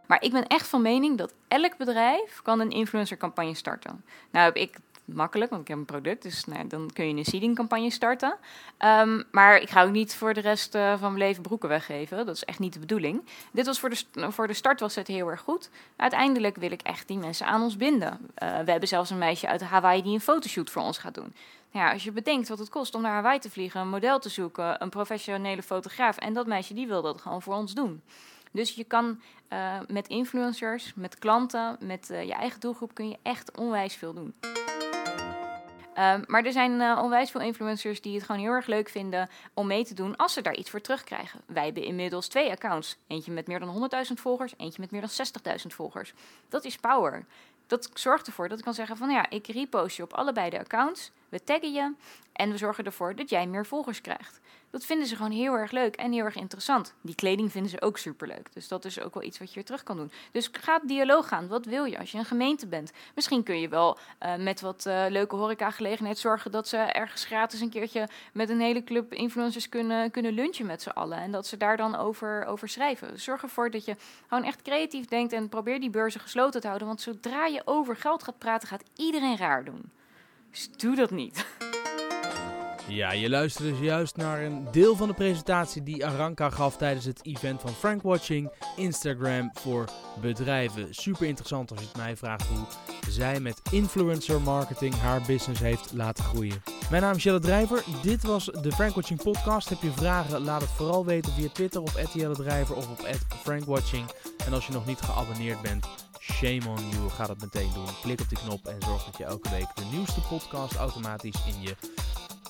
Maar 0.09 0.23
ik 0.23 0.31
ben 0.31 0.47
echt 0.47 0.67
van 0.67 0.81
mening 0.81 1.17
dat 1.17 1.33
elk 1.47 1.77
bedrijf 1.77 2.41
kan 2.41 2.59
een 2.59 2.71
influencercampagne 2.71 3.53
starten. 3.53 4.03
Nou 4.31 4.45
heb 4.45 4.55
ik 4.55 4.77
makkelijk, 5.05 5.49
want 5.49 5.61
ik 5.61 5.67
heb 5.67 5.77
een 5.77 5.85
product, 5.85 6.23
dus 6.23 6.45
nou, 6.45 6.67
dan 6.67 6.89
kun 6.93 7.07
je 7.07 7.15
een 7.15 7.25
seedingcampagne 7.25 7.89
starten. 7.89 8.37
Um, 8.79 9.23
maar 9.31 9.57
ik 9.57 9.69
ga 9.69 9.83
ook 9.83 9.91
niet 9.91 10.15
voor 10.15 10.33
de 10.33 10.39
rest 10.39 10.75
uh, 10.75 10.91
van 10.91 10.99
mijn 11.13 11.17
leven 11.17 11.43
broeken 11.43 11.69
weggeven. 11.69 12.25
Dat 12.25 12.35
is 12.35 12.43
echt 12.43 12.59
niet 12.59 12.73
de 12.73 12.79
bedoeling. 12.79 13.25
Dit 13.51 13.65
was 13.65 13.79
voor 13.79 13.89
de, 13.89 14.31
voor 14.31 14.47
de 14.47 14.53
start 14.53 14.79
was 14.79 14.95
het 14.95 15.07
heel 15.07 15.27
erg 15.27 15.41
goed. 15.41 15.69
Uiteindelijk 15.95 16.55
wil 16.55 16.71
ik 16.71 16.81
echt 16.81 17.07
die 17.07 17.17
mensen 17.17 17.45
aan 17.45 17.61
ons 17.61 17.77
binden. 17.77 18.19
Uh, 18.43 18.59
we 18.59 18.71
hebben 18.71 18.89
zelfs 18.89 19.09
een 19.09 19.17
meisje 19.17 19.47
uit 19.47 19.61
Hawaii 19.61 20.01
die 20.01 20.13
een 20.13 20.21
fotoshoot 20.21 20.69
voor 20.69 20.81
ons 20.81 20.97
gaat 20.97 21.13
doen. 21.13 21.33
Nou 21.71 21.93
als 21.93 22.03
je 22.03 22.11
bedenkt 22.11 22.49
wat 22.49 22.59
het 22.59 22.69
kost 22.69 22.95
om 22.95 23.01
naar 23.01 23.13
Hawaii 23.13 23.39
te 23.39 23.49
vliegen, 23.49 23.81
een 23.81 23.89
model 23.89 24.19
te 24.19 24.29
zoeken, 24.29 24.81
een 24.81 24.89
professionele 24.89 25.63
fotograaf. 25.63 26.17
En 26.17 26.33
dat 26.33 26.47
meisje 26.47 26.73
die 26.73 26.87
wil 26.87 27.01
dat 27.01 27.21
gewoon 27.21 27.41
voor 27.41 27.55
ons 27.55 27.73
doen. 27.73 28.01
Dus 28.51 28.75
je 28.75 28.83
kan 28.83 29.21
uh, 29.53 29.79
met 29.87 30.07
influencers, 30.07 30.93
met 30.95 31.19
klanten, 31.19 31.77
met 31.79 32.09
uh, 32.11 32.23
je 32.23 32.33
eigen 32.33 32.59
doelgroep 32.59 32.93
kun 32.93 33.09
je 33.09 33.17
echt 33.21 33.57
onwijs 33.57 33.95
veel 33.95 34.13
doen. 34.13 34.33
Ehm, 35.93 36.23
maar 36.27 36.43
er 36.43 36.51
zijn 36.51 36.71
uh, 36.71 36.99
onwijs 37.03 37.31
veel 37.31 37.41
influencers 37.41 38.01
die 38.01 38.15
het 38.15 38.23
gewoon 38.23 38.41
heel 38.41 38.51
erg 38.51 38.65
leuk 38.65 38.89
vinden 38.89 39.29
om 39.53 39.67
mee 39.67 39.85
te 39.85 39.93
doen 39.93 40.15
als 40.15 40.33
ze 40.33 40.41
daar 40.41 40.55
iets 40.55 40.69
voor 40.69 40.81
terugkrijgen. 40.81 41.41
Wij 41.45 41.65
hebben 41.65 41.83
inmiddels 41.83 42.27
twee 42.27 42.51
accounts. 42.51 42.97
Eentje 43.07 43.31
met 43.31 43.47
meer 43.47 43.59
dan 43.59 43.89
100.000 44.07 44.13
volgers, 44.13 44.53
eentje 44.57 44.81
met 44.81 44.91
meer 44.91 45.01
dan 45.01 45.55
60.000 45.59 45.65
volgers. 45.67 46.13
Dat 46.49 46.65
is 46.65 46.75
power. 46.75 47.25
Dat 47.67 47.89
zorgt 47.93 48.27
ervoor 48.27 48.49
dat 48.49 48.57
ik 48.57 48.63
kan 48.63 48.73
zeggen 48.73 48.97
van 48.97 49.09
ja, 49.09 49.29
ik 49.29 49.47
repost 49.47 49.97
je 49.97 50.03
op 50.03 50.13
allebei 50.13 50.49
de 50.49 50.59
accounts. 50.59 51.11
We 51.29 51.43
taggen 51.43 51.73
je 51.73 51.93
en 52.33 52.51
we 52.51 52.57
zorgen 52.57 52.85
ervoor 52.85 53.15
dat 53.15 53.29
jij 53.29 53.47
meer 53.47 53.65
volgers 53.65 54.01
krijgt. 54.01 54.39
Dat 54.71 54.85
vinden 54.85 55.07
ze 55.07 55.15
gewoon 55.15 55.31
heel 55.31 55.53
erg 55.53 55.71
leuk 55.71 55.95
en 55.95 56.11
heel 56.11 56.25
erg 56.25 56.35
interessant. 56.35 56.93
Die 57.01 57.15
kleding 57.15 57.51
vinden 57.51 57.71
ze 57.71 57.81
ook 57.81 57.97
superleuk. 57.97 58.53
Dus 58.53 58.67
dat 58.67 58.85
is 58.85 59.01
ook 59.01 59.13
wel 59.13 59.23
iets 59.23 59.39
wat 59.39 59.47
je 59.47 59.55
weer 59.55 59.65
terug 59.65 59.83
kan 59.83 59.97
doen. 59.97 60.11
Dus 60.31 60.49
ga 60.51 60.79
dialoog 60.83 61.27
gaan. 61.27 61.47
Wat 61.47 61.65
wil 61.65 61.85
je 61.85 61.99
als 61.99 62.11
je 62.11 62.17
een 62.17 62.25
gemeente 62.25 62.67
bent? 62.67 62.91
Misschien 63.15 63.43
kun 63.43 63.59
je 63.59 63.69
wel 63.69 63.97
uh, 64.25 64.35
met 64.35 64.61
wat 64.61 64.85
uh, 64.87 65.05
leuke 65.09 65.35
horecagelegenheid 65.35 66.17
zorgen 66.17 66.51
dat 66.51 66.67
ze 66.67 66.77
ergens 66.77 67.25
gratis 67.25 67.61
een 67.61 67.69
keertje 67.69 68.07
met 68.33 68.49
een 68.49 68.59
hele 68.59 68.83
club 68.83 69.13
influencers 69.13 69.69
kunnen, 69.69 70.11
kunnen 70.11 70.33
lunchen 70.33 70.65
met 70.65 70.81
z'n 70.81 70.89
allen. 70.89 71.17
En 71.17 71.31
dat 71.31 71.47
ze 71.47 71.57
daar 71.57 71.77
dan 71.77 71.95
over, 71.95 72.45
over 72.45 72.69
schrijven. 72.69 73.11
Dus 73.11 73.23
zorg 73.23 73.41
ervoor 73.41 73.71
dat 73.71 73.85
je 73.85 73.95
gewoon 74.27 74.43
echt 74.43 74.61
creatief 74.61 75.05
denkt 75.05 75.33
en 75.33 75.49
probeer 75.49 75.79
die 75.79 75.89
beurzen 75.89 76.21
gesloten 76.21 76.61
te 76.61 76.67
houden. 76.67 76.87
Want 76.87 77.01
zodra 77.01 77.45
je 77.45 77.61
over 77.65 77.95
geld 77.95 78.23
gaat 78.23 78.37
praten, 78.37 78.67
gaat 78.67 78.83
iedereen 78.95 79.37
raar 79.37 79.63
doen. 79.63 79.91
Dus 80.51 80.69
doe 80.77 80.95
dat 80.95 81.11
niet. 81.11 81.45
Ja, 82.87 83.11
je 83.11 83.29
luisterde 83.29 83.71
dus 83.71 83.79
juist 83.79 84.15
naar 84.15 84.43
een 84.43 84.67
deel 84.71 84.95
van 84.95 85.07
de 85.07 85.13
presentatie 85.13 85.83
die 85.83 86.05
Aranka 86.05 86.49
gaf 86.49 86.77
tijdens 86.77 87.05
het 87.05 87.25
event 87.25 87.61
van 87.61 87.73
Frank 87.73 88.01
Watching 88.01 88.51
Instagram 88.75 89.49
voor 89.53 89.89
bedrijven. 90.21 90.87
Super 90.95 91.27
interessant 91.27 91.71
als 91.71 91.79
je 91.79 91.85
het 91.85 91.95
mij 91.95 92.17
vraagt 92.17 92.47
hoe 92.47 92.65
zij 93.09 93.39
met 93.39 93.61
influencer 93.71 94.41
marketing 94.41 94.95
haar 94.95 95.21
business 95.27 95.61
heeft 95.61 95.91
laten 95.93 96.23
groeien. 96.23 96.63
Mijn 96.89 97.01
naam 97.01 97.15
is 97.15 97.23
Jelle 97.23 97.39
Drijver. 97.39 97.83
Dit 98.01 98.23
was 98.23 98.45
de 98.45 98.71
Frank 98.71 98.95
Watching 98.95 99.23
podcast. 99.23 99.69
Heb 99.69 99.81
je 99.81 99.91
vragen? 99.91 100.41
Laat 100.41 100.61
het 100.61 100.69
vooral 100.69 101.05
weten 101.05 101.33
via 101.33 101.49
Twitter 101.49 101.81
op 101.81 101.91
Jelle 102.13 102.35
Drijver 102.35 102.75
of 102.75 102.89
op 102.89 103.07
@frankwatching. 103.43 104.05
En 104.45 104.53
als 104.53 104.67
je 104.67 104.73
nog 104.73 104.85
niet 104.85 105.01
geabonneerd 105.01 105.61
bent, 105.61 105.87
shame 106.33 106.67
on 106.67 106.89
you. 106.89 107.09
Ga 107.09 107.27
dat 107.27 107.41
meteen 107.41 107.73
doen. 107.73 107.87
Klik 108.01 108.21
op 108.21 108.29
die 108.29 108.37
knop 108.37 108.65
en 108.67 108.81
zorg 108.81 109.03
dat 109.03 109.17
je 109.17 109.23
elke 109.23 109.49
week 109.49 109.75
de 109.75 109.85
nieuwste 109.91 110.21
podcast 110.21 110.75
automatisch 110.75 111.45
in 111.45 111.61
je 111.61 111.75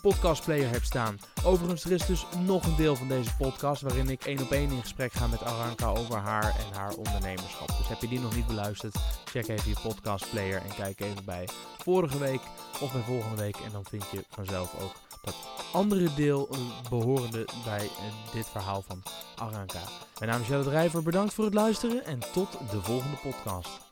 podcastplayer 0.01 0.69
hebt 0.69 0.85
staan. 0.85 1.19
Overigens, 1.43 1.83
er 1.83 1.91
is 1.91 2.05
dus 2.05 2.25
nog 2.45 2.65
een 2.65 2.75
deel 2.75 2.95
van 2.95 3.07
deze 3.07 3.35
podcast 3.35 3.81
waarin 3.81 4.09
ik 4.09 4.25
één 4.25 4.41
op 4.41 4.51
één 4.51 4.71
in 4.71 4.81
gesprek 4.81 5.13
ga 5.13 5.27
met 5.27 5.43
Aranka 5.43 5.87
over 5.87 6.17
haar 6.17 6.55
en 6.55 6.77
haar 6.77 6.93
ondernemerschap. 6.93 7.67
Dus 7.67 7.87
heb 7.87 8.01
je 8.01 8.07
die 8.07 8.19
nog 8.19 8.35
niet 8.35 8.47
beluisterd, 8.47 8.95
check 9.25 9.47
even 9.47 9.69
je 9.69 9.75
podcastplayer 9.83 10.61
en 10.61 10.75
kijk 10.75 10.99
even 10.99 11.25
bij 11.25 11.47
vorige 11.77 12.17
week 12.17 12.41
of 12.81 12.91
bij 12.91 13.01
volgende 13.01 13.41
week. 13.41 13.55
En 13.55 13.71
dan 13.71 13.85
vind 13.85 14.03
je 14.11 14.25
vanzelf 14.29 14.73
ook 14.81 15.08
dat 15.21 15.35
andere 15.73 16.13
deel 16.13 16.47
eh, 16.51 16.59
behorende 16.89 17.47
bij 17.65 17.85
eh, 17.85 18.33
dit 18.33 18.49
verhaal 18.49 18.83
van 18.87 19.03
Aranka. 19.35 19.81
Mijn 20.19 20.31
naam 20.31 20.41
is 20.41 20.47
Jelle 20.47 20.63
Drijver, 20.63 21.03
bedankt 21.03 21.33
voor 21.33 21.45
het 21.45 21.53
luisteren 21.53 22.05
en 22.05 22.19
tot 22.33 22.51
de 22.71 22.81
volgende 22.81 23.17
podcast. 23.23 23.88